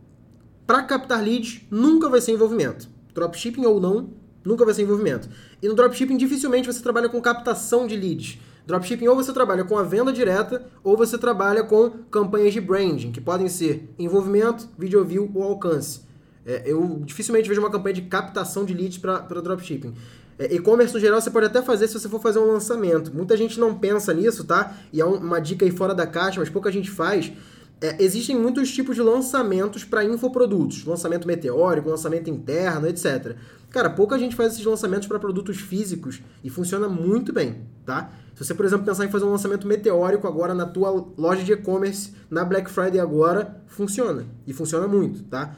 para 0.71 0.83
captar 0.83 1.21
leads, 1.21 1.63
nunca 1.69 2.07
vai 2.07 2.21
ser 2.21 2.31
envolvimento. 2.31 2.87
Dropshipping 3.13 3.65
ou 3.65 3.81
não, 3.81 4.11
nunca 4.41 4.63
vai 4.63 4.73
ser 4.73 4.83
envolvimento. 4.83 5.27
E 5.61 5.67
no 5.67 5.75
dropshipping, 5.75 6.15
dificilmente 6.15 6.65
você 6.65 6.81
trabalha 6.81 7.09
com 7.09 7.19
captação 7.19 7.85
de 7.85 7.97
leads. 7.97 8.39
Dropshipping 8.65 9.05
ou 9.05 9.13
você 9.13 9.33
trabalha 9.33 9.65
com 9.65 9.77
a 9.77 9.83
venda 9.83 10.13
direta 10.13 10.65
ou 10.81 10.95
você 10.95 11.17
trabalha 11.17 11.61
com 11.65 11.89
campanhas 12.09 12.53
de 12.53 12.61
branding, 12.61 13.11
que 13.11 13.19
podem 13.19 13.49
ser 13.49 13.93
envolvimento, 13.99 14.69
video 14.79 15.03
view 15.03 15.29
ou 15.35 15.43
alcance. 15.43 16.03
É, 16.45 16.63
eu 16.65 17.01
dificilmente 17.03 17.49
vejo 17.49 17.59
uma 17.59 17.69
campanha 17.69 17.95
de 17.95 18.03
captação 18.03 18.63
de 18.63 18.73
leads 18.73 18.97
para 18.97 19.41
dropshipping. 19.41 19.93
É, 20.39 20.55
e-commerce 20.55 20.93
no 20.93 21.01
geral 21.01 21.19
você 21.19 21.29
pode 21.29 21.47
até 21.47 21.61
fazer 21.61 21.89
se 21.89 21.99
você 21.99 22.07
for 22.07 22.21
fazer 22.21 22.39
um 22.39 22.49
lançamento. 22.49 23.13
Muita 23.13 23.35
gente 23.35 23.59
não 23.59 23.77
pensa 23.77 24.13
nisso, 24.13 24.45
tá? 24.45 24.73
E 24.93 25.01
é 25.01 25.05
uma 25.05 25.41
dica 25.41 25.65
aí 25.65 25.71
fora 25.71 25.93
da 25.93 26.07
caixa, 26.07 26.39
mas 26.39 26.49
pouca 26.49 26.71
gente 26.71 26.89
faz 26.89 27.29
é, 27.81 27.95
existem 27.99 28.35
muitos 28.37 28.71
tipos 28.71 28.95
de 28.95 29.01
lançamentos 29.01 29.83
para 29.83 30.05
infoprodutos. 30.05 30.85
Lançamento 30.85 31.27
meteórico, 31.27 31.89
lançamento 31.89 32.29
interno, 32.29 32.87
etc. 32.87 33.35
Cara, 33.71 33.89
pouca 33.89 34.19
gente 34.19 34.35
faz 34.35 34.53
esses 34.53 34.63
lançamentos 34.63 35.07
para 35.07 35.17
produtos 35.17 35.57
físicos 35.57 36.21
e 36.43 36.49
funciona 36.49 36.87
muito 36.87 37.33
bem, 37.33 37.61
tá? 37.83 38.11
Se 38.35 38.45
você, 38.45 38.53
por 38.53 38.65
exemplo, 38.65 38.85
pensar 38.85 39.05
em 39.05 39.09
fazer 39.09 39.25
um 39.25 39.31
lançamento 39.31 39.65
meteórico 39.65 40.27
agora 40.27 40.53
na 40.53 40.65
tua 40.65 41.07
loja 41.17 41.43
de 41.43 41.53
e-commerce, 41.53 42.13
na 42.29 42.45
Black 42.45 42.69
Friday 42.69 42.99
agora, 42.99 43.61
funciona. 43.67 44.25
E 44.45 44.53
funciona 44.53 44.87
muito, 44.87 45.23
tá? 45.23 45.55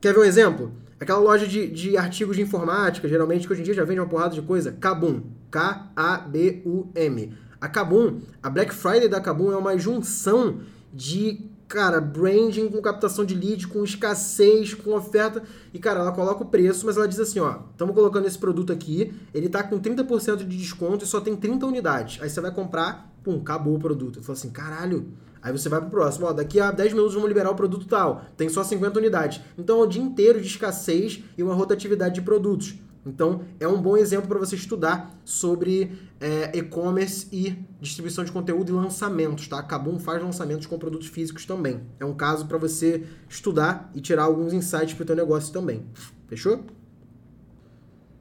Quer 0.00 0.12
ver 0.12 0.20
um 0.20 0.24
exemplo? 0.24 0.72
Aquela 1.00 1.18
loja 1.18 1.46
de, 1.46 1.66
de 1.68 1.96
artigos 1.96 2.36
de 2.36 2.42
informática, 2.42 3.08
geralmente, 3.08 3.46
que 3.46 3.52
hoje 3.52 3.62
em 3.62 3.64
dia 3.64 3.74
já 3.74 3.84
vende 3.84 4.00
uma 4.00 4.08
porrada 4.08 4.34
de 4.34 4.42
coisa, 4.42 4.72
Kabum. 4.72 5.22
K-A-B-U-M. 5.50 7.32
A 7.60 7.68
Kabum, 7.68 8.20
a 8.42 8.50
Black 8.50 8.74
Friday 8.74 9.08
da 9.08 9.20
Kabum 9.20 9.50
é 9.50 9.56
uma 9.56 9.76
junção 9.78 10.60
de 10.92 11.50
cara, 11.68 12.00
branding 12.00 12.68
com 12.68 12.80
captação 12.80 13.24
de 13.24 13.34
lead, 13.34 13.66
com 13.68 13.82
escassez, 13.82 14.74
com 14.74 14.94
oferta. 14.94 15.42
E, 15.72 15.78
cara, 15.78 16.00
ela 16.00 16.12
coloca 16.12 16.42
o 16.42 16.46
preço, 16.46 16.86
mas 16.86 16.96
ela 16.96 17.08
diz 17.08 17.18
assim, 17.18 17.40
ó, 17.40 17.60
estamos 17.70 17.94
colocando 17.94 18.26
esse 18.26 18.38
produto 18.38 18.72
aqui, 18.72 19.12
ele 19.34 19.48
tá 19.48 19.62
com 19.62 19.78
30% 19.78 20.38
de 20.38 20.56
desconto 20.56 21.04
e 21.04 21.08
só 21.08 21.20
tem 21.20 21.36
30 21.36 21.66
unidades. 21.66 22.22
Aí 22.22 22.30
você 22.30 22.40
vai 22.40 22.50
comprar, 22.50 23.12
pum, 23.22 23.38
acabou 23.40 23.74
o 23.74 23.78
produto. 23.78 24.18
Eu 24.18 24.22
falo 24.22 24.38
assim, 24.38 24.50
caralho. 24.50 25.08
Aí 25.42 25.52
você 25.52 25.68
vai 25.68 25.80
pro 25.80 25.90
próximo, 25.90 26.26
ó, 26.26 26.32
daqui 26.32 26.58
a 26.58 26.72
10 26.72 26.92
minutos 26.92 27.14
vamos 27.14 27.28
liberar 27.28 27.50
o 27.50 27.54
produto 27.54 27.86
tal, 27.86 28.24
tem 28.36 28.48
só 28.48 28.64
50 28.64 28.98
unidades. 28.98 29.40
Então 29.56 29.78
é 29.78 29.82
o 29.84 29.86
dia 29.86 30.02
inteiro 30.02 30.40
de 30.40 30.46
escassez 30.48 31.22
e 31.38 31.42
uma 31.42 31.54
rotatividade 31.54 32.16
de 32.16 32.22
produtos. 32.22 32.74
Então, 33.06 33.42
é 33.60 33.68
um 33.68 33.80
bom 33.80 33.96
exemplo 33.96 34.28
para 34.28 34.38
você 34.38 34.56
estudar 34.56 35.16
sobre 35.24 35.92
é, 36.20 36.50
e-commerce 36.58 37.28
e 37.30 37.56
distribuição 37.80 38.24
de 38.24 38.32
conteúdo 38.32 38.70
e 38.70 38.72
lançamentos, 38.72 39.46
tá? 39.46 39.60
A 39.60 39.62
Kabum 39.62 39.98
faz 39.98 40.20
lançamentos 40.20 40.66
com 40.66 40.76
produtos 40.76 41.06
físicos 41.06 41.46
também. 41.46 41.80
É 42.00 42.04
um 42.04 42.12
caso 42.12 42.46
para 42.46 42.58
você 42.58 43.04
estudar 43.28 43.90
e 43.94 44.00
tirar 44.00 44.24
alguns 44.24 44.52
insights 44.52 44.94
para 44.94 45.04
o 45.04 45.06
teu 45.06 45.14
negócio 45.14 45.52
também. 45.52 45.84
Fechou? 46.26 46.64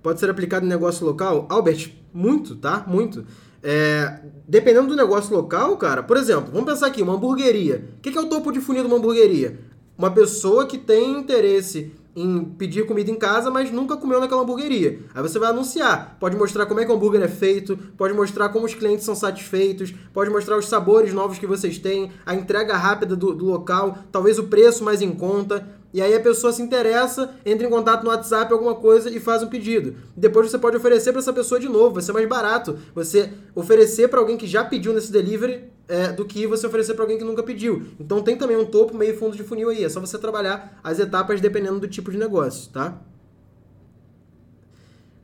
Pode 0.03 0.19
ser 0.19 0.29
aplicado 0.29 0.63
em 0.65 0.69
negócio 0.69 1.03
local? 1.03 1.47
Albert, 1.49 1.91
muito, 2.13 2.55
tá? 2.55 2.85
Muito. 2.87 3.25
É, 3.63 4.19
dependendo 4.47 4.89
do 4.89 4.95
negócio 4.95 5.35
local, 5.35 5.75
cara, 5.77 6.03
por 6.03 6.15
exemplo, 6.15 6.51
vamos 6.51 6.71
pensar 6.71 6.85
aqui, 6.85 7.01
uma 7.01 7.15
hamburgueria. 7.15 7.89
O 7.97 8.01
que 8.01 8.15
é 8.15 8.21
o 8.21 8.29
topo 8.29 8.51
de 8.51 8.61
funil 8.61 8.83
de 8.83 8.87
uma 8.87 8.97
hamburgueria? 8.97 9.59
Uma 9.97 10.11
pessoa 10.11 10.67
que 10.67 10.77
tem 10.77 11.19
interesse 11.19 11.91
em 12.15 12.45
pedir 12.45 12.85
comida 12.85 13.11
em 13.11 13.15
casa, 13.15 13.51
mas 13.51 13.71
nunca 13.71 13.97
comeu 13.97 14.19
naquela 14.19 14.41
hamburgueria. 14.41 14.99
Aí 15.13 15.21
você 15.21 15.37
vai 15.37 15.49
anunciar, 15.49 16.17
pode 16.19 16.37
mostrar 16.37 16.65
como 16.65 16.79
é 16.79 16.85
que 16.85 16.91
o 16.91 16.95
hambúrguer 16.95 17.21
é 17.21 17.27
feito, 17.27 17.77
pode 17.97 18.13
mostrar 18.13 18.49
como 18.49 18.65
os 18.65 18.73
clientes 18.73 19.03
são 19.03 19.13
satisfeitos, 19.13 19.93
pode 20.13 20.29
mostrar 20.29 20.57
os 20.57 20.67
sabores 20.67 21.13
novos 21.13 21.37
que 21.37 21.45
vocês 21.45 21.77
têm, 21.77 22.11
a 22.25 22.33
entrega 22.33 22.77
rápida 22.77 23.15
do, 23.15 23.33
do 23.33 23.45
local, 23.45 23.97
talvez 24.11 24.39
o 24.39 24.45
preço 24.45 24.83
mais 24.83 25.01
em 25.01 25.11
conta. 25.11 25.67
E 25.93 26.01
aí 26.01 26.13
a 26.13 26.19
pessoa 26.19 26.51
se 26.51 26.61
interessa, 26.61 27.33
entra 27.45 27.65
em 27.65 27.69
contato 27.69 28.03
no 28.03 28.09
WhatsApp, 28.09 28.51
alguma 28.51 28.75
coisa 28.75 29.09
e 29.09 29.17
faz 29.17 29.41
um 29.43 29.47
pedido. 29.47 29.95
Depois 30.15 30.51
você 30.51 30.57
pode 30.57 30.75
oferecer 30.75 31.11
para 31.11 31.19
essa 31.19 31.31
pessoa 31.31 31.59
de 31.59 31.69
novo, 31.69 31.95
vai 31.95 32.03
ser 32.03 32.11
mais 32.11 32.27
barato 32.27 32.77
você 32.93 33.31
oferecer 33.53 34.09
para 34.09 34.19
alguém 34.19 34.35
que 34.35 34.45
já 34.45 34.63
pediu 34.63 34.93
nesse 34.93 35.09
delivery 35.09 35.74
é, 35.87 36.11
do 36.11 36.25
que 36.25 36.47
você 36.47 36.67
oferecer 36.67 36.93
para 36.93 37.03
alguém 37.03 37.17
que 37.17 37.23
nunca 37.23 37.43
pediu. 37.43 37.87
Então 37.99 38.21
tem 38.21 38.35
também 38.37 38.57
um 38.57 38.65
topo, 38.65 38.95
meio 38.95 39.17
fundo 39.17 39.35
de 39.35 39.43
funil 39.43 39.69
aí. 39.69 39.83
É 39.83 39.89
só 39.89 39.99
você 39.99 40.17
trabalhar 40.17 40.79
as 40.83 40.99
etapas 40.99 41.39
dependendo 41.39 41.79
do 41.79 41.87
tipo 41.87 42.11
de 42.11 42.17
negócio, 42.17 42.71
tá? 42.71 42.99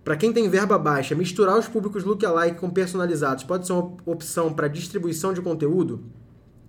Para 0.04 0.16
quem 0.16 0.34
tem 0.34 0.50
verba 0.50 0.78
baixa, 0.80 1.14
misturar 1.14 1.58
os 1.58 1.68
públicos 1.68 2.04
lookalike 2.04 2.60
com 2.60 2.70
personalizados 2.70 3.44
pode 3.44 3.68
ser 3.68 3.74
uma 3.74 3.96
opção 4.06 4.52
para 4.52 4.68
distribuição 4.68 5.32
de 5.32 5.42
conteúdo? 5.42 6.04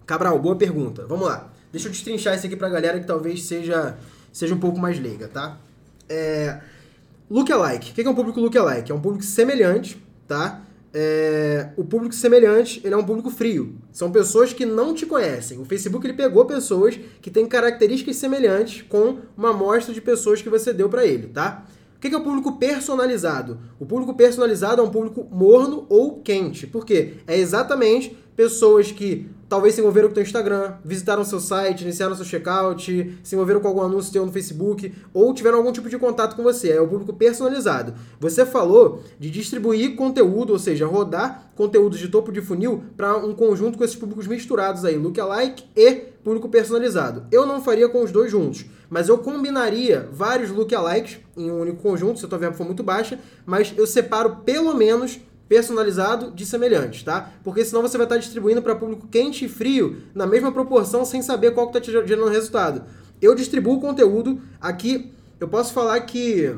Cabral, 0.05 0.38
boa 0.38 0.57
pergunta. 0.57 1.07
Vamos 1.07 1.26
lá. 1.26 1.50
Deixa 1.70 1.88
eu 1.88 1.92
destrinchar 1.92 2.35
isso 2.35 2.46
aqui 2.46 2.57
pra 2.57 2.68
galera 2.68 3.00
que 3.00 3.07
talvez 3.07 3.44
seja, 3.44 3.96
seja 4.31 4.55
um 4.55 4.61
pouco 4.61 4.78
mais 4.78 5.00
leiga, 5.00 5.28
tá? 5.28 5.57
É, 6.09 6.61
lookalike. 7.31 7.92
O 7.92 7.94
que 7.94 8.02
é 8.02 8.11
um 8.11 8.14
público 8.14 8.38
lookalike? 8.38 8.92
É 8.92 8.94
um 8.94 9.00
público 9.00 9.24
semelhante, 9.24 9.96
tá? 10.28 10.61
É, 10.94 11.70
o 11.76 11.85
público 11.85 12.14
semelhante, 12.14 12.81
ele 12.85 12.94
é 12.94 12.96
um 12.96 13.05
público 13.05 13.31
frio. 13.31 13.76
São 13.90 14.12
pessoas 14.12 14.52
que 14.52 14.66
não 14.66 14.94
te 14.94 15.07
conhecem. 15.07 15.59
O 15.59 15.64
Facebook 15.64 16.07
ele 16.07 16.12
pegou 16.12 16.44
pessoas 16.44 16.98
que 17.20 17.31
têm 17.31 17.46
características 17.46 18.16
semelhantes 18.16 18.83
com 18.83 19.18
uma 19.37 19.50
amostra 19.50 19.94
de 19.94 20.00
pessoas 20.00 20.42
que 20.42 20.50
você 20.50 20.72
deu 20.72 20.88
para 20.88 21.07
ele, 21.07 21.28
tá? 21.28 21.64
O 21.96 22.00
que 22.00 22.14
é 22.14 22.18
o 22.18 22.22
público 22.22 22.59
personalizado? 22.59 23.59
O 23.78 23.87
público 23.87 24.12
personalizado 24.14 24.83
é 24.83 24.85
um 24.85 24.90
público 24.90 25.26
morno 25.31 25.87
ou 25.88 26.20
quente. 26.20 26.66
Por 26.66 26.85
quê? 26.85 27.14
É 27.26 27.38
exatamente 27.38 28.16
pessoas 28.37 28.90
que 28.90 29.29
talvez 29.49 29.75
se 29.75 29.81
envolveram 29.83 30.09
com 30.09 30.18
o 30.18 30.23
Instagram, 30.23 30.77
visitaram 30.83 31.23
seu 31.25 31.38
site, 31.38 31.83
iniciaram 31.83 32.14
seu 32.14 32.25
checkout, 32.25 33.18
se 33.23 33.35
envolveram 33.35 33.61
com 33.61 33.68
algum 33.68 33.83
anúncio 33.83 34.11
teu 34.11 34.25
no 34.25 34.33
Facebook, 34.33 34.95
ou 35.12 35.35
tiveram 35.35 35.59
algum 35.59 35.71
tipo 35.71 35.90
de 35.90 35.99
contato 35.99 36.35
com 36.35 36.42
você. 36.42 36.71
É 36.71 36.81
o 36.81 36.88
público 36.88 37.12
personalizado. 37.12 37.95
Você 38.18 38.47
falou 38.47 39.03
de 39.18 39.31
distribuir 39.31 39.95
conteúdo, 39.95 40.55
ou 40.55 40.59
seja, 40.59 40.87
rodar 40.87 41.53
conteúdos 41.55 41.99
de 41.99 42.09
topo 42.09 42.33
de 42.33 42.40
funil 42.40 42.83
para 42.97 43.14
um 43.18 43.35
conjunto 43.35 43.77
com 43.77 43.85
esses 43.85 43.97
públicos 43.97 44.27
misturados 44.27 44.87
aí, 44.87 44.97
lookalike 44.97 45.64
e 45.77 46.12
público 46.25 46.49
personalizado. 46.49 47.25
Eu 47.31 47.45
não 47.45 47.62
faria 47.62 47.90
com 47.90 48.03
os 48.03 48.11
dois 48.11 48.31
juntos, 48.31 48.64
mas 48.88 49.09
eu 49.09 49.18
combinaria 49.18 50.09
vários 50.12 50.51
lookalikes 50.51 51.18
em 51.37 51.51
um 51.51 51.61
único 51.61 51.83
conjunto, 51.83 52.18
se 52.18 52.25
a 52.25 52.29
tua 52.29 52.38
verba 52.38 52.57
for 52.57 52.64
muito 52.64 52.83
baixa, 52.83 53.18
mas 53.45 53.75
eu 53.77 53.87
separo 53.87 54.37
pelo 54.45 54.75
menos 54.75 55.21
personalizado 55.52 56.30
de 56.30 56.46
semelhantes, 56.46 57.02
tá? 57.02 57.30
Porque 57.44 57.62
senão 57.62 57.82
você 57.82 57.98
vai 57.98 58.06
estar 58.06 58.16
distribuindo 58.16 58.62
para 58.62 58.74
público 58.74 59.06
quente 59.06 59.44
e 59.44 59.48
frio 59.50 59.98
na 60.14 60.26
mesma 60.26 60.50
proporção 60.50 61.04
sem 61.04 61.20
saber 61.20 61.52
qual 61.52 61.70
que 61.70 61.76
está 61.76 61.92
te 61.92 62.08
gerando 62.08 62.30
resultado. 62.30 62.84
Eu 63.20 63.34
distribuo 63.34 63.78
conteúdo 63.78 64.40
aqui, 64.58 65.12
eu 65.38 65.46
posso 65.46 65.74
falar 65.74 66.00
que 66.00 66.56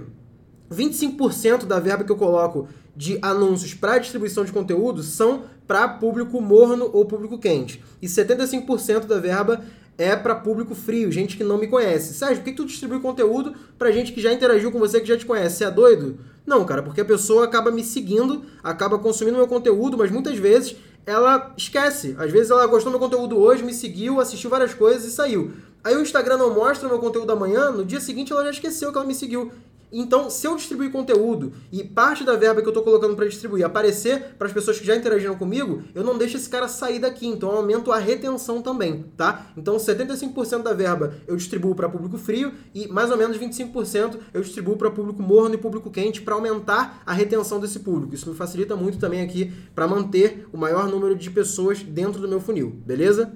25% 0.73 1.65
da 1.65 1.81
verba 1.81 2.05
que 2.05 2.13
eu 2.13 2.17
coloco 2.17 2.69
de 2.95 3.19
anúncios 3.21 3.75
para 3.75 3.99
distribuição 3.99 4.45
de 4.45 4.53
conteúdo 4.53 5.03
são 5.03 5.43
para 5.67 5.89
público 5.89 6.41
morno 6.41 6.89
ou 6.93 7.05
público 7.05 7.37
quente. 7.37 7.83
E 8.01 8.07
75% 8.07 9.07
da 9.07 9.19
verba 9.19 9.61
é 9.97 10.17
para 10.17 10.35
público 10.35 10.75
frio, 10.75 11.11
gente 11.11 11.37
que 11.37 11.45
não 11.45 11.59
me 11.59 11.67
conhece. 11.67 12.15
Sérgio, 12.15 12.39
por 12.39 12.45
que 12.45 12.53
tu 12.53 12.65
distribui 12.65 13.01
conteúdo 13.01 13.55
para 13.79 13.93
gente 13.93 14.13
que 14.13 14.21
já 14.21 14.33
interagiu 14.33 14.73
com 14.73 14.79
você, 14.79 15.01
que 15.01 15.07
já 15.07 15.17
te 15.17 15.27
conhece? 15.27 15.57
Você 15.57 15.65
é 15.65 15.71
doido? 15.71 16.19
Não, 16.47 16.65
cara, 16.65 16.83
porque 16.83 17.01
a 17.01 17.05
pessoa 17.05 17.45
acaba 17.45 17.71
me 17.71 17.83
seguindo, 17.83 18.45
acaba 18.63 18.99
consumindo 18.99 19.39
meu 19.39 19.47
conteúdo, 19.47 19.97
mas 19.97 20.11
muitas 20.11 20.37
vezes 20.37 20.77
ela 21.07 21.55
esquece. 21.57 22.15
Às 22.19 22.31
vezes 22.31 22.51
ela 22.51 22.67
gostou 22.67 22.93
do 22.93 22.99
meu 22.99 23.09
conteúdo 23.09 23.39
hoje, 23.39 23.63
me 23.63 23.73
seguiu, 23.73 24.21
assistiu 24.21 24.51
várias 24.51 24.75
coisas 24.75 25.05
e 25.05 25.11
saiu. 25.11 25.53
Aí 25.83 25.95
o 25.97 26.01
Instagram 26.01 26.39
não 26.39 26.55
mostra 26.55 26.89
meu 26.89 26.99
conteúdo 26.99 27.31
amanhã, 27.31 27.71
no 27.71 27.85
dia 27.85 28.01
seguinte 28.01 28.33
ela 28.33 28.45
já 28.45 28.51
esqueceu 28.51 28.91
que 28.91 28.99
ela 28.99 29.07
me 29.07 29.15
seguiu. 29.15 29.53
Então, 29.97 30.29
se 30.29 30.45
eu 30.45 30.57
distribuir 30.57 30.91
conteúdo 30.91 31.53
e 31.71 31.85
parte 31.85 32.25
da 32.25 32.35
verba 32.35 32.61
que 32.61 32.67
eu 32.67 32.71
estou 32.73 32.83
colocando 32.83 33.15
para 33.15 33.29
distribuir 33.29 33.65
aparecer 33.65 34.35
para 34.37 34.49
as 34.49 34.53
pessoas 34.53 34.81
que 34.81 34.85
já 34.85 34.97
interagiram 34.97 35.37
comigo, 35.37 35.85
eu 35.95 36.03
não 36.03 36.19
deixo 36.19 36.37
esse 36.37 36.49
cara 36.49 36.67
sair 36.67 36.99
daqui. 36.99 37.29
Então, 37.29 37.51
eu 37.53 37.59
aumento 37.59 37.93
a 37.93 37.99
retenção 37.99 38.61
também, 38.61 39.05
tá? 39.17 39.47
Então, 39.57 39.77
75% 39.77 40.63
da 40.63 40.73
verba 40.73 41.15
eu 41.29 41.37
distribuo 41.37 41.77
para 41.77 41.89
público 41.89 42.19
frio 42.19 42.53
e 42.75 42.89
mais 42.89 43.13
ou 43.13 43.17
menos 43.17 43.39
25% 43.39 44.19
eu 44.35 44.43
distribuo 44.43 44.77
para 44.77 44.91
público 44.91 45.23
morno 45.23 45.55
e 45.55 45.59
público 45.59 45.89
quente 45.93 46.23
para 46.23 46.35
aumentar 46.35 47.01
a 47.07 47.13
retenção 47.13 47.61
desse 47.61 47.79
público. 47.79 48.17
Isso 48.17 48.29
me 48.29 48.35
facilita 48.35 48.75
muito 48.75 48.99
também 48.99 49.23
aqui 49.23 49.53
para 49.77 49.87
manter 49.87 50.49
o 50.53 50.59
maior 50.59 50.89
número 50.89 51.15
de 51.15 51.31
pessoas 51.31 51.85
dentro 51.85 52.21
do 52.21 52.27
meu 52.27 52.41
funil, 52.41 52.71
beleza? 52.85 53.33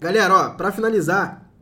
Galera, 0.00 0.34
ó, 0.34 0.50
para 0.54 0.72
finalizar, 0.72 1.52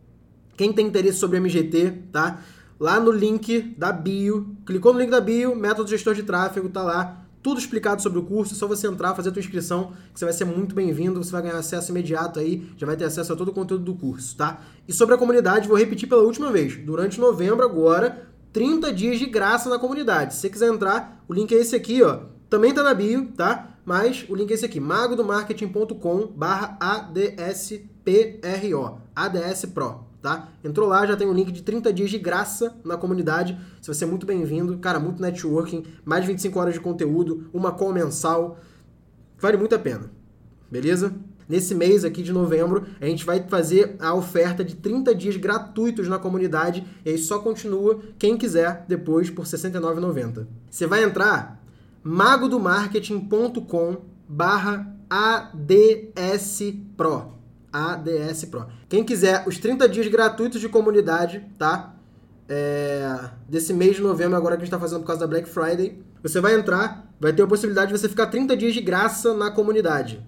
quem 0.56 0.72
tem 0.72 0.86
interesse 0.86 1.18
sobre 1.18 1.38
MGT, 1.40 2.04
tá? 2.12 2.40
Lá 2.78 3.00
no 3.00 3.10
link 3.10 3.74
da 3.76 3.90
bio. 3.92 4.56
Clicou 4.64 4.92
no 4.92 5.00
link 5.00 5.10
da 5.10 5.20
bio, 5.20 5.56
método 5.56 5.88
gestor 5.90 6.14
de 6.14 6.22
tráfego, 6.22 6.68
tá 6.68 6.82
lá. 6.82 7.24
Tudo 7.42 7.58
explicado 7.58 8.02
sobre 8.02 8.18
o 8.18 8.24
curso, 8.24 8.54
é 8.54 8.56
só 8.56 8.66
você 8.66 8.86
entrar, 8.88 9.14
fazer 9.14 9.28
a 9.28 9.32
tua 9.32 9.40
inscrição, 9.40 9.92
que 10.12 10.18
você 10.18 10.24
vai 10.24 10.34
ser 10.34 10.44
muito 10.44 10.74
bem-vindo, 10.74 11.22
você 11.22 11.30
vai 11.30 11.42
ganhar 11.42 11.56
acesso 11.56 11.90
imediato 11.90 12.40
aí, 12.40 12.68
já 12.76 12.86
vai 12.86 12.96
ter 12.96 13.04
acesso 13.04 13.32
a 13.32 13.36
todo 13.36 13.48
o 13.48 13.52
conteúdo 13.52 13.84
do 13.84 13.94
curso, 13.94 14.36
tá? 14.36 14.60
E 14.86 14.92
sobre 14.92 15.14
a 15.14 15.18
comunidade, 15.18 15.68
vou 15.68 15.76
repetir 15.76 16.08
pela 16.08 16.22
última 16.22 16.50
vez. 16.50 16.76
Durante 16.76 17.20
novembro 17.20 17.64
agora, 17.64 18.28
30 18.52 18.92
dias 18.92 19.18
de 19.18 19.26
graça 19.26 19.70
na 19.70 19.78
comunidade. 19.78 20.34
Se 20.34 20.40
você 20.40 20.50
quiser 20.50 20.68
entrar, 20.68 21.24
o 21.28 21.34
link 21.34 21.54
é 21.54 21.58
esse 21.58 21.76
aqui, 21.76 22.02
ó. 22.02 22.22
Também 22.50 22.74
tá 22.74 22.82
na 22.82 22.92
bio, 22.92 23.28
tá? 23.36 23.76
Mas 23.84 24.26
o 24.28 24.34
link 24.34 24.50
é 24.50 24.54
esse 24.54 24.66
aqui, 24.66 24.80
magodomarketing.com 24.80 26.32
barra 26.34 26.76
ADSPRO, 26.80 27.78
ADS 29.14 29.66
Pro 29.66 30.07
tá? 30.20 30.48
Entrou 30.62 30.88
lá, 30.88 31.06
já 31.06 31.16
tem 31.16 31.26
um 31.26 31.32
link 31.32 31.52
de 31.52 31.62
30 31.62 31.92
dias 31.92 32.10
de 32.10 32.18
graça 32.18 32.76
na 32.84 32.96
comunidade. 32.96 33.58
Você 33.80 33.90
vai 33.90 33.94
ser 33.94 34.06
muito 34.06 34.26
bem-vindo. 34.26 34.78
Cara, 34.78 34.98
muito 34.98 35.22
networking, 35.22 35.84
mais 36.04 36.22
de 36.22 36.28
25 36.28 36.58
horas 36.58 36.74
de 36.74 36.80
conteúdo, 36.80 37.48
uma 37.52 37.72
call 37.72 37.92
mensal. 37.92 38.58
Vale 39.38 39.56
muito 39.56 39.74
a 39.74 39.78
pena. 39.78 40.10
Beleza? 40.70 41.14
Nesse 41.48 41.74
mês 41.74 42.04
aqui 42.04 42.22
de 42.22 42.30
novembro, 42.30 42.86
a 43.00 43.06
gente 43.06 43.24
vai 43.24 43.42
fazer 43.48 43.96
a 43.98 44.12
oferta 44.12 44.62
de 44.62 44.76
30 44.76 45.14
dias 45.14 45.36
gratuitos 45.36 46.06
na 46.06 46.18
comunidade 46.18 46.86
e 47.04 47.10
aí 47.10 47.16
só 47.18 47.38
continua 47.38 48.00
quem 48.18 48.36
quiser 48.36 48.84
depois 48.86 49.30
por 49.30 49.46
R$ 49.46 49.50
69,90. 49.50 50.46
Você 50.70 50.86
vai 50.86 51.02
entrar 51.02 51.64
magodomarketing.com 52.02 53.96
barra 54.28 54.94
ADS 55.08 56.74
Pro. 56.98 57.37
ADS 57.72 58.44
Pro. 58.46 58.66
Quem 58.88 59.04
quiser 59.04 59.44
os 59.46 59.58
30 59.58 59.88
dias 59.88 60.08
gratuitos 60.08 60.60
de 60.60 60.68
comunidade, 60.68 61.44
tá? 61.58 61.94
É, 62.48 63.30
desse 63.48 63.72
mês 63.74 63.96
de 63.96 64.02
novembro, 64.02 64.36
agora 64.36 64.56
que 64.56 64.62
a 64.62 64.64
gente 64.64 64.74
está 64.74 64.80
fazendo 64.80 65.00
por 65.00 65.06
causa 65.06 65.20
da 65.20 65.26
Black 65.26 65.48
Friday, 65.48 66.02
você 66.22 66.40
vai 66.40 66.54
entrar, 66.54 67.06
vai 67.20 67.32
ter 67.32 67.42
a 67.42 67.46
possibilidade 67.46 67.92
de 67.92 67.98
você 67.98 68.08
ficar 68.08 68.26
30 68.26 68.56
dias 68.56 68.74
de 68.74 68.80
graça 68.80 69.34
na 69.34 69.50
comunidade. 69.50 70.24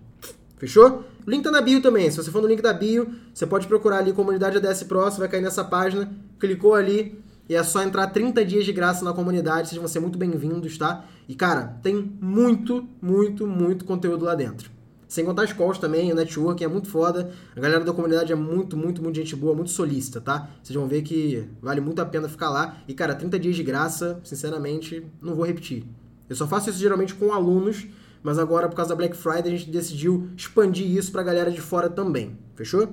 Fechou? 0.59 1.05
O 1.26 1.31
link 1.31 1.42
tá 1.42 1.50
na 1.50 1.62
bio 1.62 1.81
também. 1.81 2.11
Se 2.11 2.18
você 2.18 2.31
for 2.31 2.42
no 2.42 2.48
link 2.48 2.61
da 2.61 2.72
bio, 2.72 3.11
você 3.33 3.46
pode 3.46 3.66
procurar 3.66 3.98
ali 3.98 4.12
comunidade 4.12 4.59
ADS 4.59 4.83
Pro, 4.83 5.05
você 5.05 5.18
vai 5.18 5.29
cair 5.29 5.40
nessa 5.40 5.64
página, 5.64 6.11
clicou 6.38 6.74
ali 6.74 7.18
e 7.48 7.55
é 7.55 7.62
só 7.64 7.83
entrar 7.83 8.07
30 8.09 8.44
dias 8.44 8.64
de 8.64 8.72
graça 8.72 9.05
na 9.05 9.12
comunidade, 9.12 9.68
vocês 9.68 9.79
vão 9.79 9.88
ser 9.88 10.00
muito 10.00 10.18
bem-vindos, 10.18 10.76
tá? 10.79 11.05
E 11.29 11.35
cara, 11.35 11.79
tem 11.83 12.12
muito, 12.20 12.87
muito, 13.00 13.46
muito 13.46 13.85
conteúdo 13.85 14.24
lá 14.24 14.35
dentro. 14.35 14.70
Sem 15.11 15.25
contar 15.25 15.42
as 15.42 15.53
calls 15.53 15.77
também, 15.77 16.12
o 16.12 16.14
networking 16.14 16.62
é 16.62 16.68
muito 16.68 16.88
foda. 16.88 17.33
A 17.57 17.59
galera 17.59 17.85
da 17.85 17.92
comunidade 17.92 18.33
é 18.33 18.37
muito, 18.37 18.77
muito, 18.77 19.03
muito 19.03 19.16
gente 19.16 19.35
boa, 19.35 19.57
muito 19.57 19.73
solícita, 19.73 20.20
tá? 20.20 20.49
Vocês 20.62 20.79
vão 20.79 20.87
ver 20.87 21.03
que 21.03 21.49
vale 21.61 21.81
muito 21.81 22.01
a 22.01 22.07
pena 22.07 22.29
ficar 22.29 22.49
lá. 22.49 22.77
E, 22.87 22.94
cara, 22.94 23.12
30 23.12 23.37
dias 23.37 23.57
de 23.57 23.64
graça, 23.64 24.20
sinceramente, 24.23 25.05
não 25.20 25.35
vou 25.35 25.44
repetir. 25.44 25.85
Eu 26.29 26.37
só 26.37 26.46
faço 26.46 26.70
isso 26.70 26.79
geralmente 26.79 27.12
com 27.12 27.33
alunos, 27.33 27.88
mas 28.23 28.38
agora, 28.38 28.68
por 28.68 28.77
causa 28.77 28.90
da 28.90 28.94
Black 28.94 29.16
Friday, 29.16 29.53
a 29.53 29.57
gente 29.57 29.68
decidiu 29.68 30.29
expandir 30.37 30.87
isso 30.87 31.11
pra 31.11 31.25
galera 31.25 31.51
de 31.51 31.61
fora 31.61 31.90
também. 31.90 32.38
Fechou? 32.55 32.88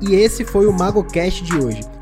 E 0.00 0.14
esse 0.14 0.46
foi 0.46 0.66
o 0.66 0.72
MagoCast 0.72 1.44
de 1.44 1.54
hoje. 1.56 1.80